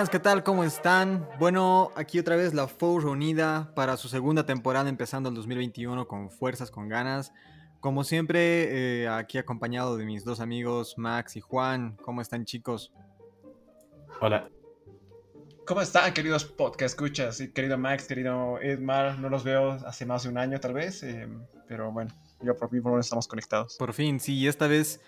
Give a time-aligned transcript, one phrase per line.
[0.00, 0.42] buenas, ¿qué tal?
[0.42, 1.28] ¿Cómo están?
[1.38, 6.30] Bueno, aquí otra vez la FOU reunida para su segunda temporada empezando el 2021 con
[6.30, 7.34] fuerzas, con ganas.
[7.80, 11.98] Como siempre, eh, aquí acompañado de mis dos amigos Max y Juan.
[12.02, 12.94] ¿Cómo están chicos?
[14.22, 14.48] Hola.
[15.66, 17.42] ¿Cómo están, queridos podcast escuchas?
[17.54, 21.28] Querido Max, querido Edmar, no los veo hace más de un año tal vez, eh,
[21.68, 22.10] pero bueno,
[22.42, 23.76] yo por fin por estamos conectados.
[23.76, 24.98] Por fin, sí, esta vez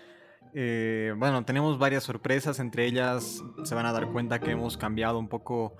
[0.54, 5.18] eh, bueno, tenemos varias sorpresas, entre ellas se van a dar cuenta que hemos cambiado
[5.18, 5.76] un poco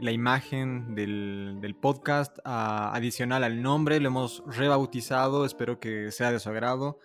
[0.00, 6.48] la imagen del, podcast, adicional al nombre, lo hemos rebautizado, espero que sea de su
[6.48, 6.98] agrado.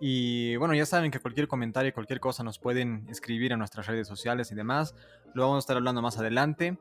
[0.00, 4.08] Y bueno, ya saben que cualquier comentario, cualquier cosa nos pueden escribir a nuestras redes
[4.08, 4.94] sociales y demás.
[5.34, 6.78] Lo vamos a estar hablando más adelante.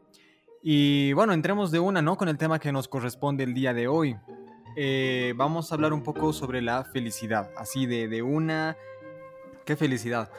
[0.63, 2.17] Y bueno, entremos de una, ¿no?
[2.17, 4.15] Con el tema que nos corresponde el día de hoy.
[4.77, 8.77] Eh, vamos a hablar un poco sobre la felicidad, así de, de una
[9.69, 10.31] Qué felicidad.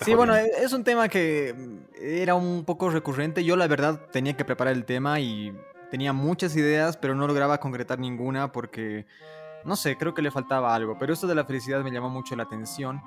[0.00, 1.54] Sí, bueno, es un tema que
[2.00, 3.44] era un poco recurrente.
[3.44, 5.54] Yo la verdad tenía que preparar el tema y
[5.90, 9.04] tenía muchas ideas, pero no lograba concretar ninguna porque,
[9.66, 10.96] no sé, creo que le faltaba algo.
[10.98, 13.02] Pero esto de la felicidad me llamó mucho la atención,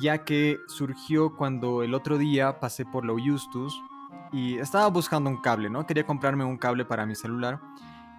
[0.00, 3.76] ya que surgió cuando el otro día pasé por la Justus
[4.30, 5.84] y estaba buscando un cable, ¿no?
[5.84, 7.58] Quería comprarme un cable para mi celular.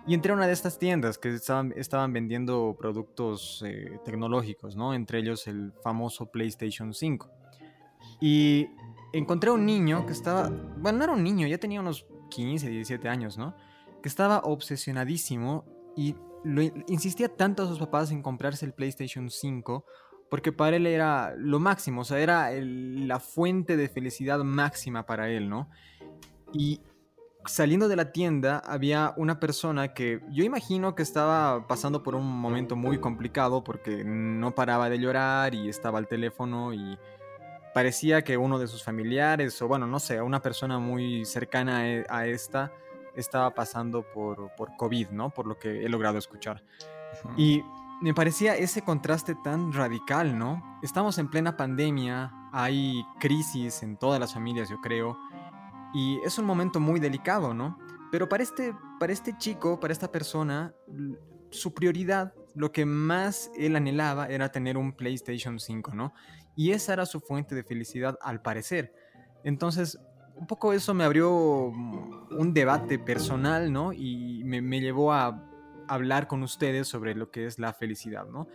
[0.10, 4.96] Y entré a una de estas tiendas que estaban, estaban vendiendo productos eh, tecnológicos, ¿no?
[4.96, 7.30] Entre ellos el famoso PlayStation 5.
[8.20, 8.70] Y
[9.14, 12.70] encontré a un niño que estaba, bueno, no era un niño, ya tenía unos 15,
[12.70, 13.56] 17 años, ¿no?
[14.02, 15.64] Que estaba obsesionadísimo
[15.96, 16.16] y
[16.88, 19.86] insistía tanto a sus papás en comprarse el PlayStation 5
[20.28, 25.30] porque para él era lo máximo, o sea, era la fuente de felicidad máxima para
[25.30, 25.70] él, ¿no?
[26.52, 26.82] Y
[27.50, 32.26] saliendo de la tienda había una persona que yo imagino que estaba pasando por un
[32.26, 36.98] momento muy complicado porque no paraba de llorar y estaba al teléfono y
[37.74, 42.06] parecía que uno de sus familiares o bueno, no sé, una persona muy cercana e,
[42.08, 42.72] a esta
[43.16, 45.32] estaba pasando por, por COVID, ¿no?
[45.32, 46.64] Por lo que he logrado escuchar.
[47.36, 47.64] Y
[48.00, 50.80] me parecía ese contraste tan radical, ¿no?
[50.84, 55.18] Estamos en plena pandemia, hay crisis en todas las familias, yo creo
[55.94, 57.78] y es un momento muy delicado, ¿no?
[58.12, 60.74] Pero para este, para este chico, para esta persona,
[61.52, 66.14] su prioridad, lo que más él anhelaba era tener un PlayStation 5, ¿no?
[66.56, 68.94] Y esa era su fuente de felicidad al parecer.
[69.44, 70.00] Entonces,
[70.36, 73.94] un poco eso me abrió un debate personal, ¿no?
[73.94, 75.46] Y me, me llevó a
[75.88, 78.48] hablar con ustedes sobre lo que es la felicidad, ¿no?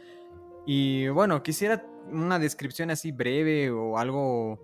[0.67, 4.61] Y bueno, quisiera una descripción así breve o algo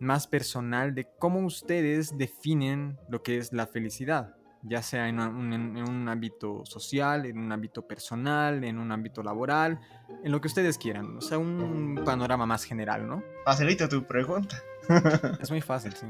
[0.00, 6.08] más personal de cómo ustedes definen lo que es la felicidad, ya sea en un,
[6.08, 9.80] ámbito social, en un ámbito personal, en un ámbito laboral,
[10.22, 13.22] en lo que ustedes quieran, o sea, un panorama más general, ¿no?
[13.44, 14.56] Facilita tu pregunta.
[15.40, 16.06] es muy fácil, sí.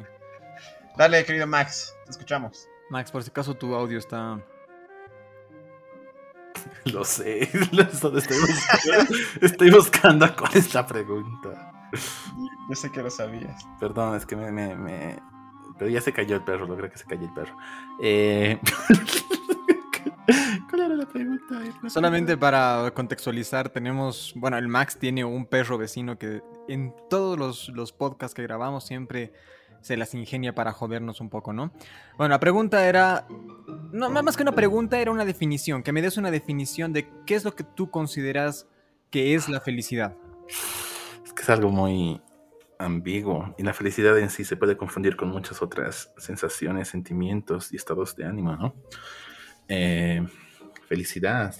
[0.97, 2.69] Dale, querido Max, te escuchamos.
[2.91, 4.41] Max, por si acaso tu audio está...
[6.84, 11.74] Lo sé, estoy buscando, estoy buscando cuál es la pregunta.
[12.69, 13.66] Yo sé que lo sabías.
[13.78, 15.19] Perdón, es que me, me,
[15.78, 17.56] Pero ya se cayó el perro, logré que se cayó el perro.
[18.00, 18.59] Eh...
[20.71, 21.60] ¿Cuál era la pregunta?
[21.88, 24.32] Solamente para contextualizar, tenemos.
[24.37, 28.87] Bueno, el Max tiene un perro vecino que en todos los, los podcasts que grabamos
[28.87, 29.32] siempre
[29.82, 31.72] se las ingenia para jodernos un poco, ¿no?
[32.16, 33.26] Bueno, la pregunta era,
[33.93, 37.34] no, más que una pregunta, era una definición, que me des una definición de qué
[37.34, 38.66] es lo que tú consideras
[39.11, 40.16] que es la felicidad
[41.44, 42.22] es algo muy
[42.78, 47.77] ambiguo y la felicidad en sí se puede confundir con muchas otras sensaciones, sentimientos y
[47.77, 48.75] estados de ánimo, ¿no?
[49.69, 50.27] Eh,
[50.88, 51.55] felicidad.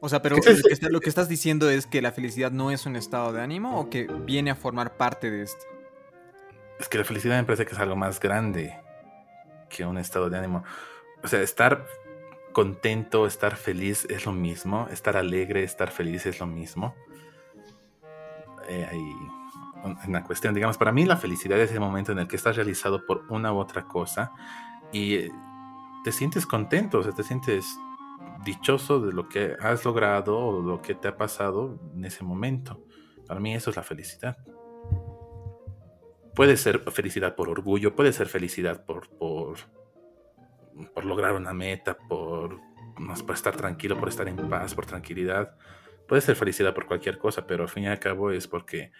[0.00, 3.32] O sea, pero lo que, estás diciendo es que la felicidad no es un estado
[3.32, 5.64] de ánimo o que viene a formar parte de esto.
[6.78, 8.78] Es que la felicidad me parece que es algo más grande
[9.68, 10.62] que un estado de ánimo.
[11.24, 11.86] O sea, estar
[12.52, 16.94] contento, estar feliz es lo mismo, estar alegre, estar feliz es lo mismo
[18.68, 19.14] eh, hay
[20.06, 20.54] una cuestión.
[20.54, 23.52] Digamos, para mí la felicidad es el momento en el que estás realizado por una
[23.52, 24.32] u otra cosa
[24.92, 25.32] y eh,
[26.04, 27.78] te sientes contento, o sea, te sientes
[28.44, 32.84] dichoso de lo que has logrado o lo que te ha pasado en ese momento.
[33.26, 34.36] Para mí eso es la felicidad.
[36.34, 39.56] Puede ser felicidad por orgullo, puede ser felicidad por, por,
[41.04, 42.58] lograr una meta, por,
[43.24, 45.56] por estar tranquilo, por estar en paz, por tranquilidad
[46.14, 48.92] puede ser felicidad por cualquier cosa, pero al fin y al cabo es porque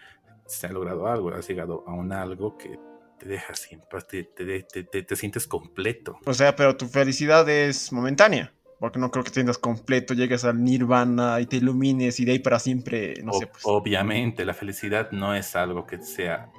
[0.45, 2.77] se ha logrado algo, has llegado a un algo que
[3.17, 4.23] te deja siempre, te,
[4.65, 6.19] te, sientes completo.
[6.25, 8.51] O sea, pero tu felicidad es momentánea.
[8.81, 12.33] Porque no creo que te sientas completo, llegues al nirvana y te ilumines y de
[12.33, 13.47] ahí para siempre, no sé.
[13.47, 13.63] Pues.
[13.63, 16.51] Obviamente, la felicidad no es algo que sea,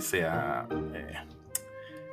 [0.00, 1.12] sea eh,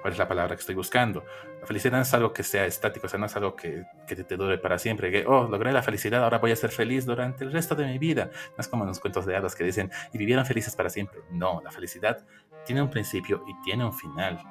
[0.08, 1.26] cuál es la palabra que estoy buscando.
[1.60, 4.16] La felicidad no es algo que sea estático, o sea, no es algo que, que
[4.16, 7.44] te dure para siempre, que, oh, logré la felicidad, ahora voy a ser feliz durante
[7.44, 8.30] el resto de mi vida.
[8.52, 11.20] No es como en los cuentos de hadas que dicen, y vivieron felices para siempre.
[11.30, 12.26] No, la felicidad
[12.66, 14.42] tiene un principio y tiene un final.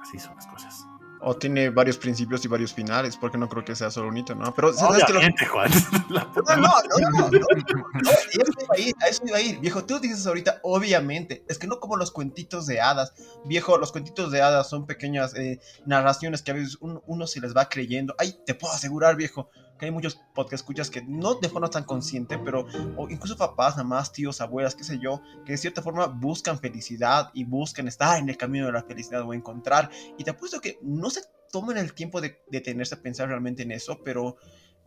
[0.00, 0.86] Así son las cosas.
[1.22, 4.34] O tiene varios principios y varios finales, porque no creo que sea solo un hito,
[4.34, 4.54] ¿no?
[4.54, 5.70] Pero ¿sabes que Juan.
[6.10, 9.60] no, no, no, no, no, no, eso iba a ir, a eso iba a ir.
[9.60, 13.12] Viejo, tú dices ahorita, obviamente, es que no como los cuentitos de hadas.
[13.44, 17.54] Viejo, los cuentitos de hadas son pequeñas eh, narraciones que a veces uno se les
[17.54, 18.14] va creyendo.
[18.18, 19.50] Ay, te puedo asegurar, viejo,
[19.80, 22.66] que hay muchos podcast escuchas que no de forma tan consciente, pero
[22.98, 27.30] o incluso papás, mamás, tíos, abuelas, qué sé yo, que de cierta forma buscan felicidad
[27.32, 29.90] y buscan estar en el camino de la felicidad o encontrar.
[30.18, 33.72] Y te apuesto que no se toman el tiempo de detenerse a pensar realmente en
[33.72, 34.36] eso, pero,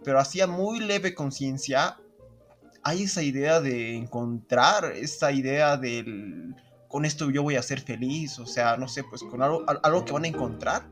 [0.04, 1.98] pero hacía muy leve conciencia,
[2.84, 6.56] hay esa idea de encontrar, esa idea del
[6.88, 10.06] con esto yo voy a ser feliz, o sea, no sé, pues con algo, algo
[10.06, 10.88] que van a encontrar,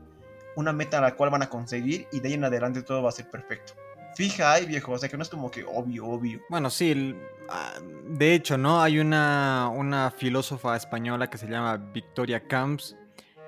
[0.56, 3.10] una meta a la cual van a conseguir y de ahí en adelante todo va
[3.10, 3.74] a ser perfecto
[4.14, 4.92] fija hay, viejo.
[4.92, 6.40] O sea, que no es como que obvio, obvio.
[6.48, 7.14] Bueno, sí.
[7.48, 7.74] Ah,
[8.08, 8.80] de hecho, ¿no?
[8.80, 12.96] Hay una, una filósofa española que se llama Victoria Camps,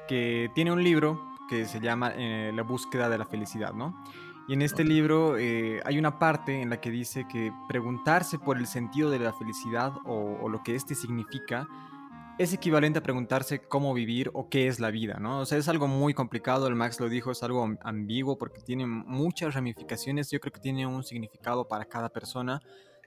[0.09, 4.03] que tiene un libro que se llama eh, La búsqueda de la felicidad, ¿no?
[4.47, 8.59] Y en este libro eh, hay una parte en la que dice que preguntarse por
[8.59, 11.67] el sentido de la felicidad o, o lo que éste significa
[12.39, 15.41] es equivalente a preguntarse cómo vivir o qué es la vida, ¿no?
[15.41, 18.87] O sea, es algo muy complicado, el Max lo dijo, es algo ambiguo porque tiene
[18.87, 22.61] muchas ramificaciones, yo creo que tiene un significado para cada persona.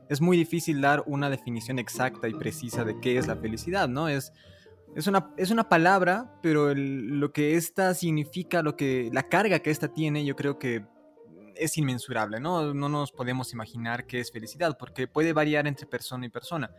[0.07, 4.07] Es muy difícil dar una definición exacta y precisa de qué es la felicidad, ¿no?
[4.07, 4.31] Es,
[4.95, 9.71] es, una, es una palabra, pero lo que esta significa, lo que, la carga que
[9.71, 10.85] esta tiene, yo creo que
[11.55, 12.73] es inmensurable, ¿no?
[12.73, 16.71] No nos podemos imaginar qué es felicidad porque puede variar entre persona y persona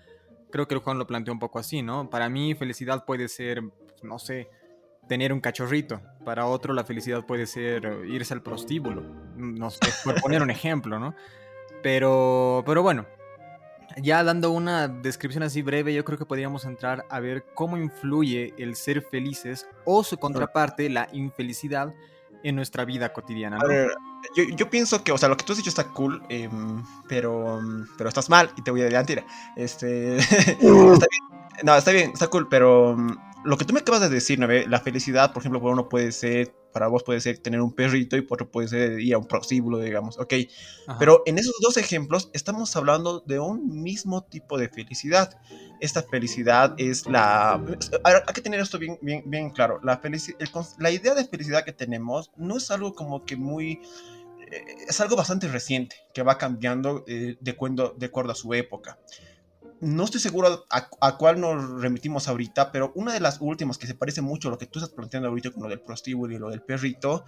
[0.50, 2.10] creo que el Juan lo planteó un poco así, ¿no?
[2.10, 3.62] Para mí felicidad puede ser,
[4.02, 4.48] no sé,
[5.08, 6.00] tener un cachorrito.
[6.24, 9.02] Para otro la felicidad puede ser irse al prostíbulo.
[9.36, 11.14] No sé, por poner un ejemplo, ¿no?
[11.82, 13.06] Pero, pero bueno,
[14.02, 18.54] ya dando una descripción así breve, yo creo que podríamos entrar a ver cómo influye
[18.58, 21.94] el ser felices o su contraparte, la infelicidad,
[22.42, 23.58] en nuestra vida cotidiana.
[23.60, 23.90] A ver,
[24.34, 27.60] yo, yo, pienso que, o sea, lo que tú has dicho está cool, em, pero,
[27.96, 29.24] pero estás mal y te voy a decir,
[29.56, 30.16] este,
[30.60, 30.92] uh.
[30.92, 32.96] está bien, no, está bien, está cool, pero
[33.44, 34.46] lo que tú me acabas de decir, ¿no?
[34.46, 38.16] la felicidad, por ejemplo, para uno puede ser, para vos puede ser tener un perrito
[38.16, 40.34] y por otro puede ser ir a un prostíbulo, digamos, ok.
[40.98, 45.38] Pero en esos dos ejemplos estamos hablando de un mismo tipo de felicidad.
[45.80, 47.62] Esta felicidad es la...
[48.04, 49.80] hay que tener esto bien, bien, bien claro.
[49.82, 50.00] La,
[50.78, 53.80] la idea de felicidad que tenemos no es algo como que muy
[54.50, 58.54] eh, es algo bastante reciente, que va cambiando eh, de, acuerdo, de acuerdo a su
[58.54, 58.98] época
[59.80, 63.94] no estoy seguro a, cuál nos remitimos ahorita, pero una de las últimas que se
[63.94, 66.50] parece mucho a lo que tú estás planteando ahorita con lo del prostíbulo y lo
[66.50, 67.24] del perrito,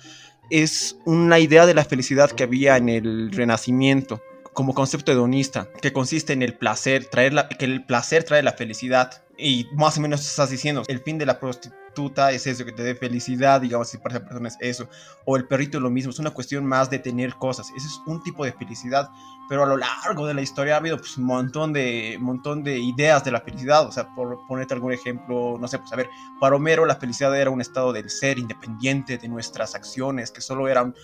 [0.51, 4.21] es una idea de la felicidad que había en el Renacimiento
[4.53, 8.53] como concepto hedonista, que consiste en el placer, traer la, que el placer trae la
[8.53, 9.23] felicidad.
[9.43, 12.83] Y más o menos estás diciendo, el fin de la prostituta es eso, que te
[12.83, 14.89] dé felicidad, digamos, si para esa persona es eso.
[15.25, 17.69] O el perrito es lo mismo, es una cuestión más de tener cosas.
[17.77, 19.09] Ese es un tipo de felicidad.
[19.49, 22.79] Pero a lo largo de la historia ha habido pues, un montón de, montón de
[22.79, 23.87] ideas de la felicidad.
[23.87, 27.35] O sea, por ponerte algún ejemplo, no sé, pues a ver, para Homero la felicidad
[27.39, 30.95] era un estado del ser independiente de nuestras acciones, que solo eran,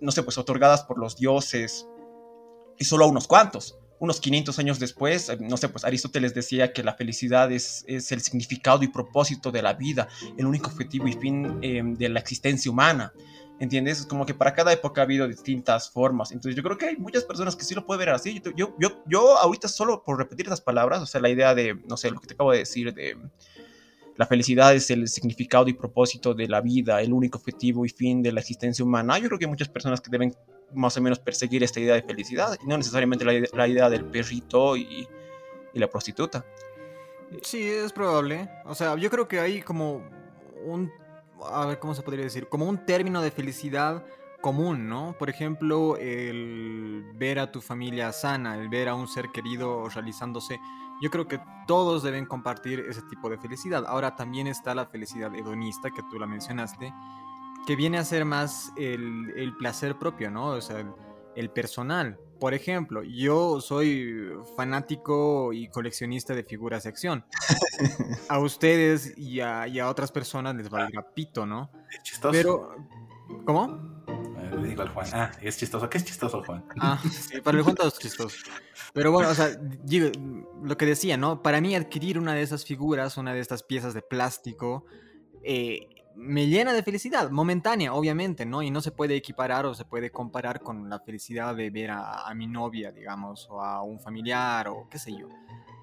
[0.00, 1.86] no sé, pues otorgadas por los dioses
[2.78, 3.78] y solo a unos cuantos.
[3.98, 8.12] Unos 500 años después, eh, no sé, pues Aristóteles decía que la felicidad es, es
[8.12, 12.20] el significado y propósito de la vida, el único objetivo y fin em, de la
[12.20, 13.12] existencia humana.
[13.58, 14.00] ¿Entiendes?
[14.00, 16.30] Es como que para cada época ha habido distintas formas.
[16.30, 18.42] Entonces yo creo que hay muchas personas que sí lo pueden ver así.
[18.54, 21.96] Yo, yo, yo ahorita solo por repetir esas palabras, o sea, la idea de, no
[21.96, 23.16] sé, lo que te acabo de decir, de
[24.16, 28.22] la felicidad es el significado y propósito de la vida, el único objetivo y fin
[28.22, 29.18] de la existencia humana.
[29.18, 30.34] Yo creo que hay muchas personas que deben
[30.74, 34.76] más o menos perseguir esta idea de felicidad, y no necesariamente la, idea del perrito
[34.76, 35.08] y,
[35.74, 36.44] la prostituta.
[37.42, 38.48] Sí, es probable.
[38.64, 40.02] O sea, yo creo que hay como
[40.64, 40.90] un,
[41.44, 42.48] a ver, ¿cómo se podría decir?
[42.48, 44.02] Como un término de felicidad
[44.40, 45.14] común, ¿no?
[45.18, 50.58] Por ejemplo, el ver a tu familia sana, el ver a un ser querido realizándose.
[51.02, 53.84] Yo creo que todos deben compartir ese tipo de felicidad.
[53.86, 56.92] Ahora también está la felicidad hedonista, que tú la mencionaste,
[57.66, 60.48] que viene a ser más el, placer propio, ¿no?
[60.48, 60.84] O sea,
[61.34, 62.18] el, personal.
[62.38, 67.24] Por ejemplo, yo soy fanático y coleccionista de figuras de acción.
[68.28, 71.70] A ustedes y a, otras personas les va a pito, ¿no?
[71.90, 72.32] Es chistoso.
[72.32, 72.76] Pero,
[73.44, 73.96] ¿cómo?
[74.60, 75.88] Le digo al Juan, ah, es chistoso.
[75.88, 76.64] ¿Qué es chistoso, Juan?
[76.80, 78.36] Ah, sí, para el Juan todo es chistoso.
[78.92, 79.50] Pero bueno, o sea,
[80.62, 81.42] lo que decía, ¿no?
[81.42, 84.86] Para mí adquirir una de esas figuras, una de estas piezas de plástico,
[85.42, 88.62] eh, me llena de felicidad, momentánea, obviamente, ¿no?
[88.62, 92.32] Y no se puede equiparar o se puede comparar con la felicidad de ver a,
[92.34, 95.28] mi novia, digamos, o a un familiar o qué sé yo.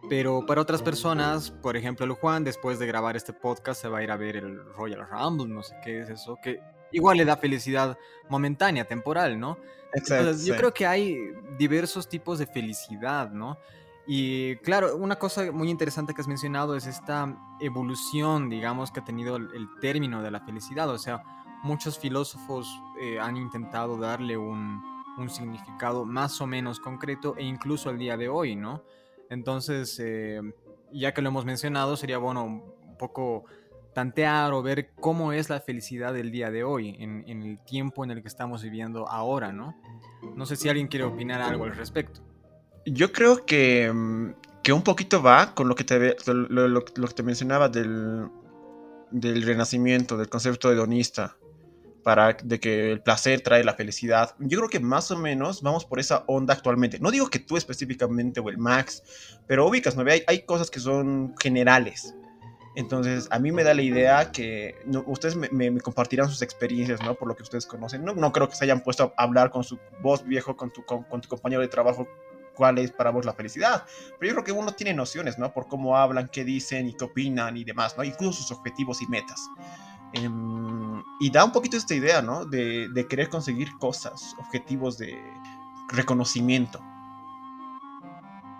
[0.10, 4.00] Pero para otras personas, por ejemplo, el Juan, después de grabar este podcast, se va
[4.00, 6.60] a ir a ver el Royal Rumble, no sé qué es eso, que
[6.92, 7.98] igual le da felicidad
[8.28, 9.58] momentánea, temporal, ¿no?
[9.94, 10.34] Exacto.
[10.44, 11.18] yo creo que hay
[11.58, 13.60] diversos tipos de felicidad, ¿no?
[14.06, 19.06] Y claro, una cosa muy interesante que has mencionado es esta evolución, digamos, que ha
[19.06, 20.90] tenido el, término de la felicidad.
[20.90, 21.24] O sea,
[21.64, 22.68] muchos filósofos
[23.00, 24.82] eh, han intentado darle un,
[25.30, 28.84] significado más o menos concreto e incluso al día de hoy, ¿no?
[29.30, 30.42] Entonces, eh,
[30.92, 33.46] ya que lo hemos mencionado, sería bueno un poco
[33.94, 38.04] tantear o ver cómo es la felicidad del día de hoy, en, en el tiempo
[38.04, 39.80] en el que estamos viviendo ahora, ¿no?
[40.36, 42.33] No sé si alguien quiere opinar algo al respecto.
[42.86, 47.24] Yo creo que, mm, que, un poquito va con lo que te, lo, que te
[47.24, 48.28] mencionaba del,
[49.12, 51.38] del renacimiento, del concepto hedonista,
[52.04, 54.36] para de que el placer trae la felicidad.
[54.40, 57.00] Yo creo que más o menos vamos por esa onda actualmente.
[57.00, 59.02] No digo que tú específicamente o el Max,
[59.48, 60.04] pero ubicas, ¿no?
[60.10, 62.14] Hay, hay cosas que son generales.
[62.76, 64.76] Entonces, a mí me da la idea que
[65.06, 67.14] ustedes me, compartirán sus experiencias, ¿no?
[67.14, 68.04] Por lo que ustedes conocen.
[68.04, 70.84] No, no creo que se hayan puesto a hablar con su voz viejo, con tu,
[70.84, 72.08] con tu compañero de trabajo
[72.56, 73.86] cuál es para vos la felicidad.
[74.20, 75.54] Pero yo creo que uno tiene nociones, ¿no?
[75.54, 78.04] Por cómo hablan, qué dicen y qué opinan y demás, ¿no?
[78.04, 79.50] Incluso sus objetivos y metas.
[80.14, 82.46] Em, y da un poquito esta idea, ¿no?
[82.46, 85.18] De, querer conseguir cosas, objetivos de
[85.90, 86.80] reconocimiento.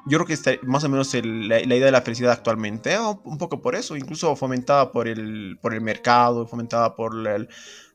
[0.06, 3.62] Yo creo que está más o menos la, idea de la felicidad actualmente, un poco
[3.62, 7.14] por eso, incluso fomentada por el, por el mercado, fomentada por,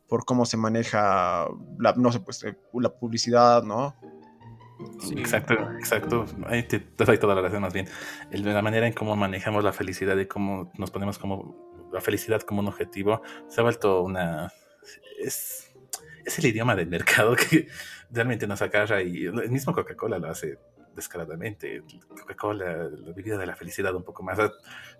[0.08, 1.46] por cómo se maneja,
[1.78, 3.94] la, no sé, pues, eh, la publicidad, ¿no?
[5.16, 6.26] Exacto, exacto.
[6.46, 7.88] Ahí te, doy toda la razón más bien.
[8.30, 12.60] la manera en cómo manejamos la felicidad y cómo nos ponemos como la felicidad como
[12.60, 14.52] un objetivo se ha vuelto una...
[15.18, 15.72] Es,
[16.24, 17.68] es el idioma del mercado que
[18.10, 20.58] realmente nos agarra y el mismo Coca-Cola lo hace
[20.98, 21.82] descaradamente.
[22.08, 24.38] Coca-Cola, la bebida de la felicidad un poco más.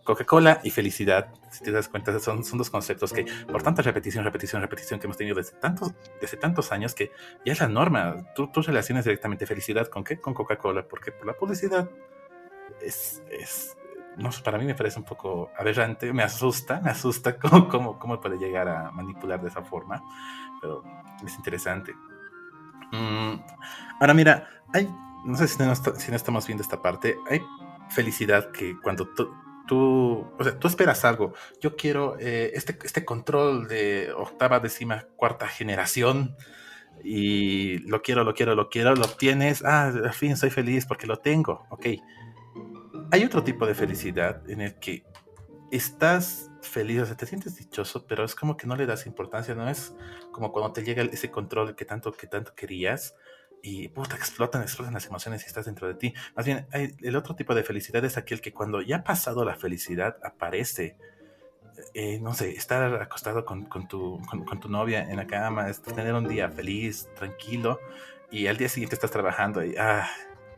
[0.05, 4.25] Coca-Cola y felicidad, si te das cuenta, son, son dos conceptos que por tanta repetición,
[4.25, 7.11] repetición, repetición que hemos tenido desde tantos, desde tantos años que
[7.45, 8.33] ya es la norma.
[8.35, 10.19] Tú, tú relacionas directamente felicidad con qué?
[10.21, 11.91] Con Coca-Cola, porque por la publicidad
[12.81, 13.77] es, es
[14.17, 18.21] no, para mí me parece un poco aberrante, me asusta, me asusta cómo, cómo, cómo
[18.21, 20.03] puede llegar a manipular de esa forma,
[20.61, 20.83] pero
[21.25, 21.95] es interesante.
[22.93, 23.35] Mm,
[24.01, 24.89] ahora mira, hay
[25.25, 27.41] no sé si no, si no estamos viendo esta parte, hay
[27.91, 29.31] felicidad que cuando tú,
[29.67, 31.35] tú, o sea, tú esperas algo.
[31.61, 36.37] Yo quiero eh, este, este control de octava, décima, cuarta generación
[37.05, 39.65] y lo quiero, lo quiero, lo quiero, lo obtienes.
[39.65, 41.67] Ah, al fin soy feliz porque lo tengo.
[41.71, 41.87] Ok.
[43.11, 45.05] Hay otro tipo de felicidad en el que
[45.71, 49.55] estás feliz, o sea, te sientes dichoso, pero es como que no le das importancia,
[49.55, 49.95] no es
[50.33, 53.15] como cuando te llega ese control que tanto, que tanto querías
[53.63, 56.15] y puta, explotan, explotan las emociones y estás dentro de ti.
[56.37, 59.55] Más bien, el otro tipo de felicidad es aquel que cuando ya ha pasado la
[59.57, 60.97] felicidad aparece.
[61.95, 66.13] Eh, no sé, estar acostado con, con, tu, con, tu novia en la cama, tener
[66.13, 67.79] un día feliz, tranquilo,
[68.33, 70.09] y al día siguiente estás trabajando y, ah,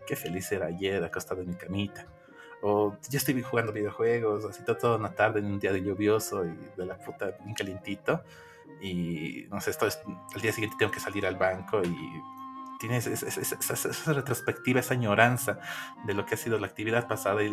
[0.07, 2.07] qué feliz era ayer acostado en mi camita.
[2.62, 6.57] O yo estoy jugando videojuegos, así toda una tarde en un día de lluvioso y
[6.76, 8.23] de la puta bien calientito.
[8.80, 10.00] Y no sé, esto es,
[10.35, 12.23] al día siguiente tengo que salir al banco y
[12.81, 15.61] tienes esa, retrospectiva, esa añoranza
[16.07, 17.53] de lo que ha sido la actividad pasada y,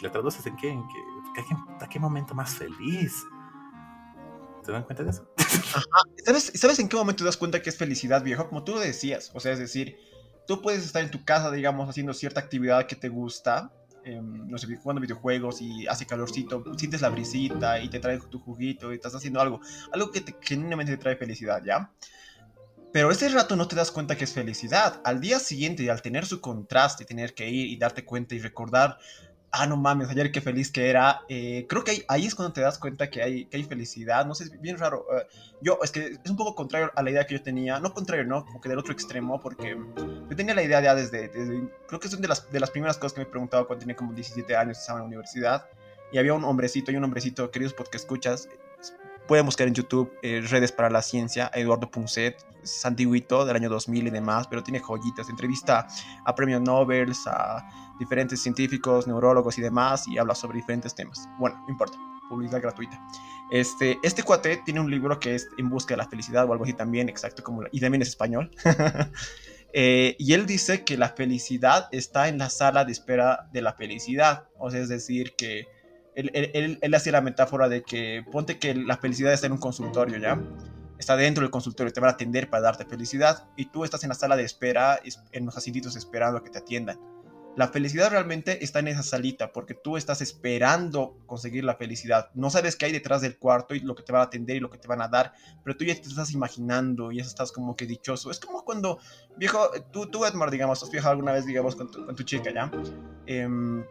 [0.00, 3.24] la traduces en qué, en qué, a qué momento más feliz.
[4.64, 5.28] ¿Te dan cuenta de eso?
[6.24, 8.48] ¿Sabes, ¿Sabes en qué momento te das cuenta que es felicidad, viejo?
[8.48, 9.98] Como tú lo decías, o sea, es decir,
[10.46, 13.72] tú puedes estar en tu casa, digamos, haciendo cierta actividad que te gusta,
[14.04, 18.38] em, no sé, jugando videojuegos y hace calorcito, sientes la brisita y te trae tu
[18.38, 19.60] juguito y estás haciendo algo,
[19.92, 21.90] algo que te, genuinamente te trae felicidad, ¿ya?
[22.92, 25.00] Pero ese rato no te das cuenta que es felicidad.
[25.04, 28.98] Al día siguiente, al tener su contraste, tener que ir y darte cuenta y recordar,
[29.52, 32.60] ah, no mames, ayer qué feliz que era, eh, creo que ahí, es cuando te
[32.60, 34.26] das cuenta que hay, que hay felicidad.
[34.26, 35.06] No sé, es bien raro.
[35.16, 35.26] Eh,
[35.60, 37.78] yo, es que es un poco contrario a la idea que yo tenía.
[37.80, 39.76] No contrario, no, como que del otro extremo, porque
[40.28, 41.30] yo tenía la idea ya desde,
[41.86, 44.12] creo que es de las, de las primeras cosas que me preguntaba cuando tenía como
[44.12, 45.66] 17 años, estaba en la universidad.
[46.12, 48.48] Y había un hombrecito y un hombrecito, queridos porque escuchas,
[49.26, 53.68] Pueden buscar en YouTube eh, Redes para la Ciencia, Eduardo Punset, es antiguito del año
[53.68, 55.28] 2000 y demás, pero tiene joyitas.
[55.28, 55.86] Entrevista
[56.24, 61.28] a premios Nobel, a diferentes científicos, neurólogos y demás, y habla sobre diferentes temas.
[61.38, 61.96] Bueno, no importa,
[62.28, 63.00] publicidad gratuita.
[63.50, 66.64] Este, este cuate tiene un libro que es En busca de la felicidad o algo
[66.64, 68.50] así también, exacto como, y también es español.
[69.72, 73.72] Eh, y él dice que la felicidad está en la sala de espera de la
[73.72, 75.68] felicidad, o sea, es decir, que
[76.20, 79.58] él, él, él, hacía la metáfora de que ponte que la felicidad está en un
[79.58, 80.40] consultorio, ¿ya?
[80.98, 84.10] Está dentro del consultorio, te van a atender para darte felicidad y tú estás en
[84.10, 85.00] la sala de espera,
[85.32, 86.98] en los asientos esperando a que te atiendan.
[87.56, 92.30] La felicidad realmente está en esa salita porque tú estás esperando conseguir la felicidad.
[92.34, 94.60] No sabes qué hay detrás del cuarto y lo que te van a atender y
[94.60, 95.32] lo que te van a dar,
[95.64, 98.30] pero tú ya te estás imaginando y ya estás como que dichoso.
[98.30, 98.98] Es como cuando,
[99.36, 102.52] viejo, tú, tú Edmar, digamos, has viajado alguna vez, digamos, con tu, con tu chica,
[102.52, 102.70] ¿ya?
[103.26, 103.84] Em,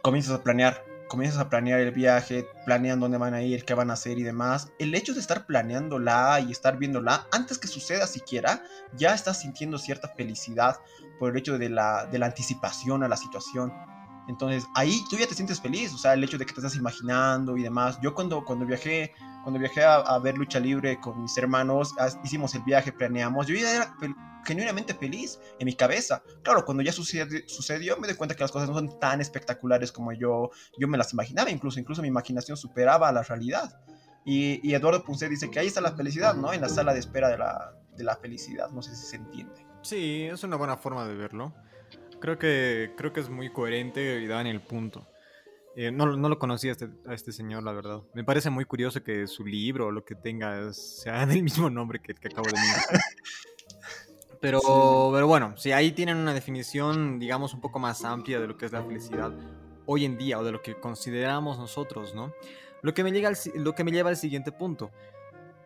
[0.00, 3.90] comienzas a planear, comienzas a planear el viaje, planean dónde van a ir, qué van
[3.90, 4.72] a hacer y demás.
[4.78, 8.62] El hecho de estar planeándola y estar viéndola, antes que suceda siquiera,
[8.94, 10.76] ya estás sintiendo cierta felicidad
[11.18, 13.72] por el hecho de la, de la anticipación a la situación.
[14.28, 16.76] Entonces ahí tú ya te sientes feliz, o sea, el hecho de que te estás
[16.76, 17.98] imaginando y demás.
[18.02, 22.62] Yo cuando, cuando viajé, cuando viajé a, ver lucha libre con mis hermanos, hicimos el
[22.62, 23.94] viaje, planeamos, yo ya era
[24.48, 26.22] genuinamente feliz en mi cabeza.
[26.42, 29.92] Claro, cuando ya sucedió, sucedió me di cuenta que las cosas no son tan espectaculares
[29.92, 33.78] como yo, yo me las imaginaba, incluso, incluso mi imaginación superaba a la realidad.
[34.24, 36.52] Y, y Eduardo Punce dice que ahí está la felicidad, ¿no?
[36.52, 39.66] En la sala de espera de la, de la felicidad, no sé si se entiende.
[39.82, 41.54] Sí, es una buena forma de verlo.
[42.20, 45.06] Creo que, creo que es muy coherente y da en el punto.
[45.76, 48.02] Eh, no, no, lo conocía este, a este, señor, la verdad.
[48.12, 52.00] Me parece muy curioso que su libro o lo que tenga sea del mismo nombre
[52.00, 53.00] que, que acabo de mencionar.
[54.40, 54.60] Pero,
[55.12, 58.66] pero bueno, si ahí tienen una definición, digamos, un poco más amplia de lo que
[58.66, 59.32] es la felicidad
[59.86, 62.32] hoy en día o de lo que consideramos nosotros, ¿no?
[62.82, 64.90] Lo que me, llega lo que me lleva al siguiente punto.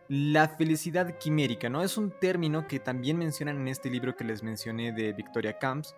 [0.07, 1.83] La felicidad quimérica, ¿no?
[1.83, 5.95] Es un término que también mencionan en este libro que les mencioné de Victoria Camps,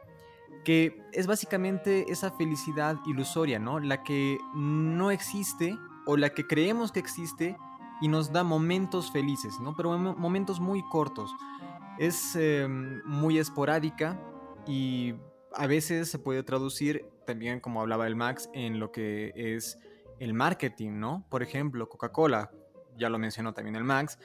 [0.63, 3.79] que es básicamente esa felicidad ilusoria, ¿no?
[3.79, 7.57] La que no existe o la que creemos que existe
[8.01, 9.75] y nos da momentos felices, ¿no?
[9.75, 11.31] Pero momentos muy cortos.
[11.97, 14.19] Es em, muy esporádica
[14.67, 15.15] y
[15.53, 19.77] a veces se puede traducir también, como hablaba el Max, en lo que es
[20.19, 21.25] el marketing, ¿no?
[21.29, 22.51] Por ejemplo, Coca-Cola
[22.97, 24.17] ya lo mencionó también el Max,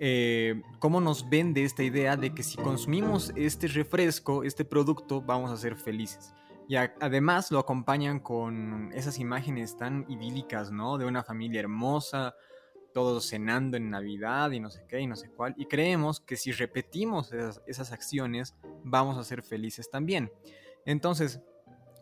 [0.00, 5.50] eh, cómo nos vende esta idea de que si consumimos este refresco, este producto, vamos
[5.50, 6.34] a ser felices.
[6.68, 10.98] Y además lo acompañan con esas imágenes tan idílicas, ¿no?
[10.98, 12.34] De una familia hermosa,
[12.92, 15.54] todos cenando en Navidad y no sé qué y no sé cuál.
[15.56, 20.30] Y creemos que si repetimos esas, esas acciones, vamos a ser felices también.
[20.84, 21.40] Entonces,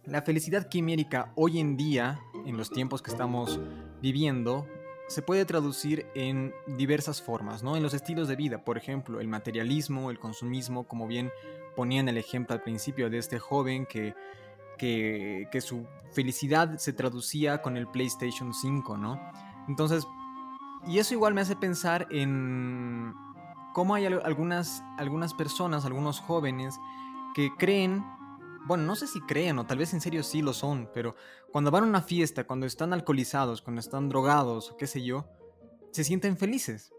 [0.04, 3.60] la felicidad quimérica hoy en día, en los tiempos que estamos
[4.00, 4.66] viviendo,
[5.08, 7.76] se puede traducir en diversas formas, ¿no?
[7.76, 11.30] En los estilos de vida, por ejemplo, el materialismo, el consumismo, como bien
[11.76, 14.14] ponían el ejemplo al principio de este joven que,
[14.78, 19.20] que, que su felicidad se traducía con el PlayStation 5, ¿no?
[19.68, 20.06] Entonces,
[20.86, 23.14] y eso igual me hace pensar en
[23.74, 26.78] cómo hay algunas, algunas personas, algunos jóvenes,
[27.34, 28.04] que creen
[28.66, 31.14] bueno, no sé si creen o tal vez en serio sí lo son, pero
[31.52, 35.28] cuando van a una fiesta, cuando están alcoholizados, cuando están drogados o qué sé yo,
[35.92, 36.92] se sienten felices.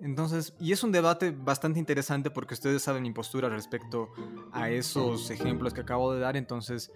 [0.00, 4.08] Entonces, y es un debate bastante interesante porque ustedes saben mi postura respecto
[4.50, 6.90] a esos ejemplos que acabo de dar, entonces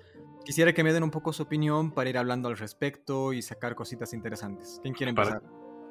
[0.44, 3.76] quisiera que me den un poco su opinión para ir hablando al respecto y sacar
[3.76, 4.80] cositas interesantes.
[4.82, 5.40] ¿Quién quiere empezar?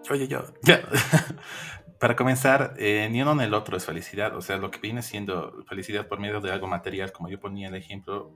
[0.09, 0.81] Oye, yo, ya.
[1.99, 4.35] Para comenzar, eh, ni uno ni el otro es felicidad.
[4.35, 7.69] O sea, lo que viene siendo felicidad por medio de algo material, como yo ponía
[7.69, 8.31] el ejemplo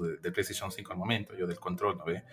[0.00, 2.24] de, de PlayStation 5 al momento, yo del control, ¿no ve?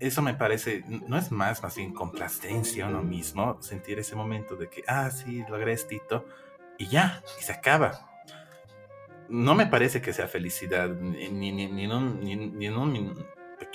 [0.00, 4.68] Eso me parece, no es más, más bien complacencia uno mismo, sentir ese momento de
[4.68, 6.26] que, ah, sí, logré esto,
[6.78, 8.10] y ya, y se acaba.
[9.28, 13.14] No me parece que sea felicidad, ni, ni, ni, en, un, ni en un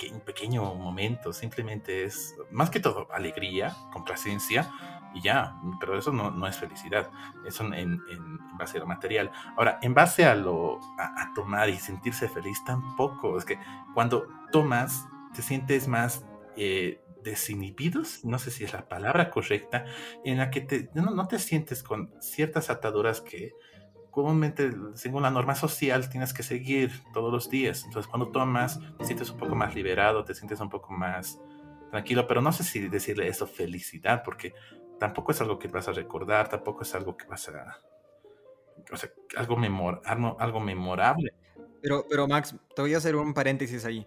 [0.00, 4.70] pequeño, pequeño momento, simplemente es más que todo alegría, complacencia
[5.14, 7.10] y ya, pero eso no, no es felicidad,
[7.46, 9.30] eso en, en, base a lo material.
[9.56, 13.58] Ahora, en base a lo a, tomar y sentirse feliz tampoco, es que
[13.94, 16.24] cuando tomas te sientes más
[16.56, 19.84] eh, desinhibidos, no sé si es la palabra correcta,
[20.24, 23.52] en la que te, no, no te sientes con ciertas ataduras que
[24.10, 27.84] comúnmente, según la norma social, tienes que seguir todos los días.
[27.84, 31.40] Entonces, cuando tomas, te sientes un poco más liberado, te sientes un poco más
[31.90, 34.54] tranquilo, pero no sé si decirle eso felicidad, porque
[34.98, 37.80] tampoco es algo que vas a recordar, tampoco es algo que vas a...
[38.92, 41.34] O sea, algo, memor, algo, algo memorable.
[41.82, 44.06] Pero, pero Max, te voy a hacer un paréntesis ahí.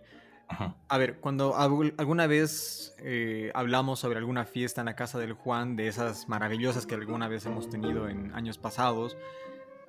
[0.87, 5.75] A ver, cuando alguna vez eh, hablamos sobre alguna fiesta en la casa del Juan,
[5.75, 9.17] de esas maravillosas que alguna vez hemos tenido en años pasados,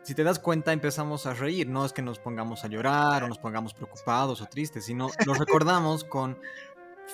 [0.05, 3.29] si te das cuenta empezamos a reír, no es que nos pongamos a llorar o
[3.29, 6.39] nos pongamos preocupados o tristes, sino lo recordamos con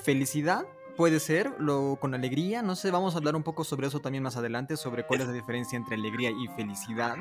[0.03, 4.01] felicidad Puede ser, lo, con alegría, no sé, vamos a hablar un poco sobre eso
[4.01, 7.17] también más adelante, sobre cuál es la diferencia entre alegría y felicidad,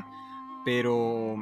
[0.66, 1.38] pero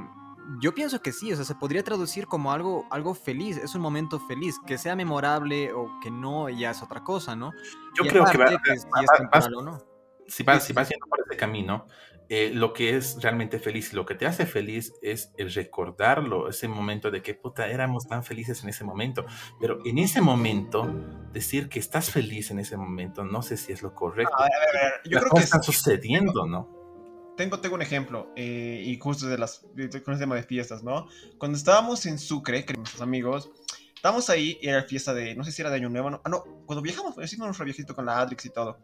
[0.61, 3.81] yo pienso que sí, o sea, se podría traducir como algo, algo feliz, es un
[3.81, 7.53] momento feliz, que sea memorable o que no, ya es otra cosa, ¿no?
[7.95, 9.79] Yo Y creo que, va, que si va- es va- no.
[10.27, 10.89] si Sí, si sí, sí.
[10.91, 11.87] yendo por ese camino,
[12.29, 16.67] eh, lo que es realmente feliz, lo que te hace feliz es el recordarlo, ese
[16.67, 19.25] momento de que puta, éramos tan felices en ese momento.
[19.59, 20.85] Pero en ese momento,
[21.31, 24.35] decir que estás feliz en ese momento, no sé si es lo correcto.
[24.37, 25.57] A ver, a ver, yo creo que sí.
[25.61, 26.75] sucediendo, ¿no?
[27.37, 29.59] Tengo, tengo un ejemplo, eh, y justo de las,
[30.03, 31.07] con el tema de fiestas, ¿no?
[31.37, 33.51] Cuando estábamos en Sucre, con nuestros amigos,
[33.95, 36.29] estábamos ahí, y era fiesta de, no sé si era de Año Nuevo, no, ah,
[36.29, 38.79] no, cuando viajamos, hicimos nuestro viajito con la Adrix y todo.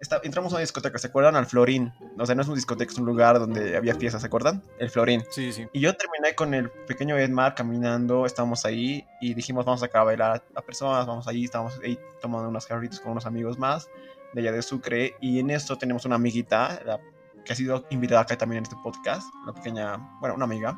[0.00, 1.36] Está- entramos a una discoteca, ¿se acuerdan?
[1.36, 1.92] Al Florín.
[2.18, 4.62] O sea, no es una discoteca, es un lugar donde había fiestas, ¿se acuerdan?
[4.78, 5.24] El Florín.
[5.30, 5.66] Sí, sí.
[5.72, 10.02] Y yo terminé con el pequeño Edmar caminando, estábamos ahí y dijimos vamos a sacar
[10.02, 13.88] a bailar a personas, vamos ahí, estábamos ahí tomando unas carritos con unos amigos más
[14.34, 17.00] de allá de Sucre y en esto tenemos una amiguita la-
[17.44, 20.76] que ha sido invitada acá también en este podcast, una pequeña, bueno, una amiga,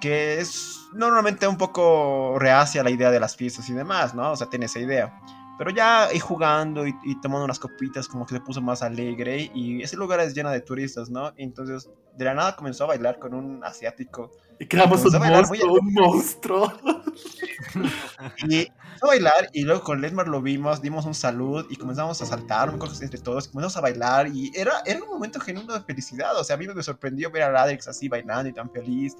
[0.00, 4.32] que es normalmente un poco reacia a la idea de las fiestas y demás, ¿no?
[4.32, 5.20] O sea, tiene esa idea.
[5.62, 9.48] Pero ya ahí jugando y, y tomando unas copitas, como que se puso más alegre.
[9.54, 11.32] Y ese lugar es lleno de turistas, ¿no?
[11.36, 14.32] Entonces, de la nada comenzó a bailar con un asiático.
[14.58, 16.72] Y creamos un bailar monstruo, un monstruo.
[18.48, 18.66] Y
[19.02, 19.50] a bailar.
[19.52, 22.98] Y luego con Ledmar lo vimos, dimos un salud y comenzamos a saltar, me acuerdo
[22.98, 23.48] que entre todos.
[23.48, 24.28] Comenzamos a bailar.
[24.28, 26.38] Y era, era un momento genuino de felicidad.
[26.38, 29.16] O sea, a mí me sorprendió ver a Ladrix así bailando y tan feliz.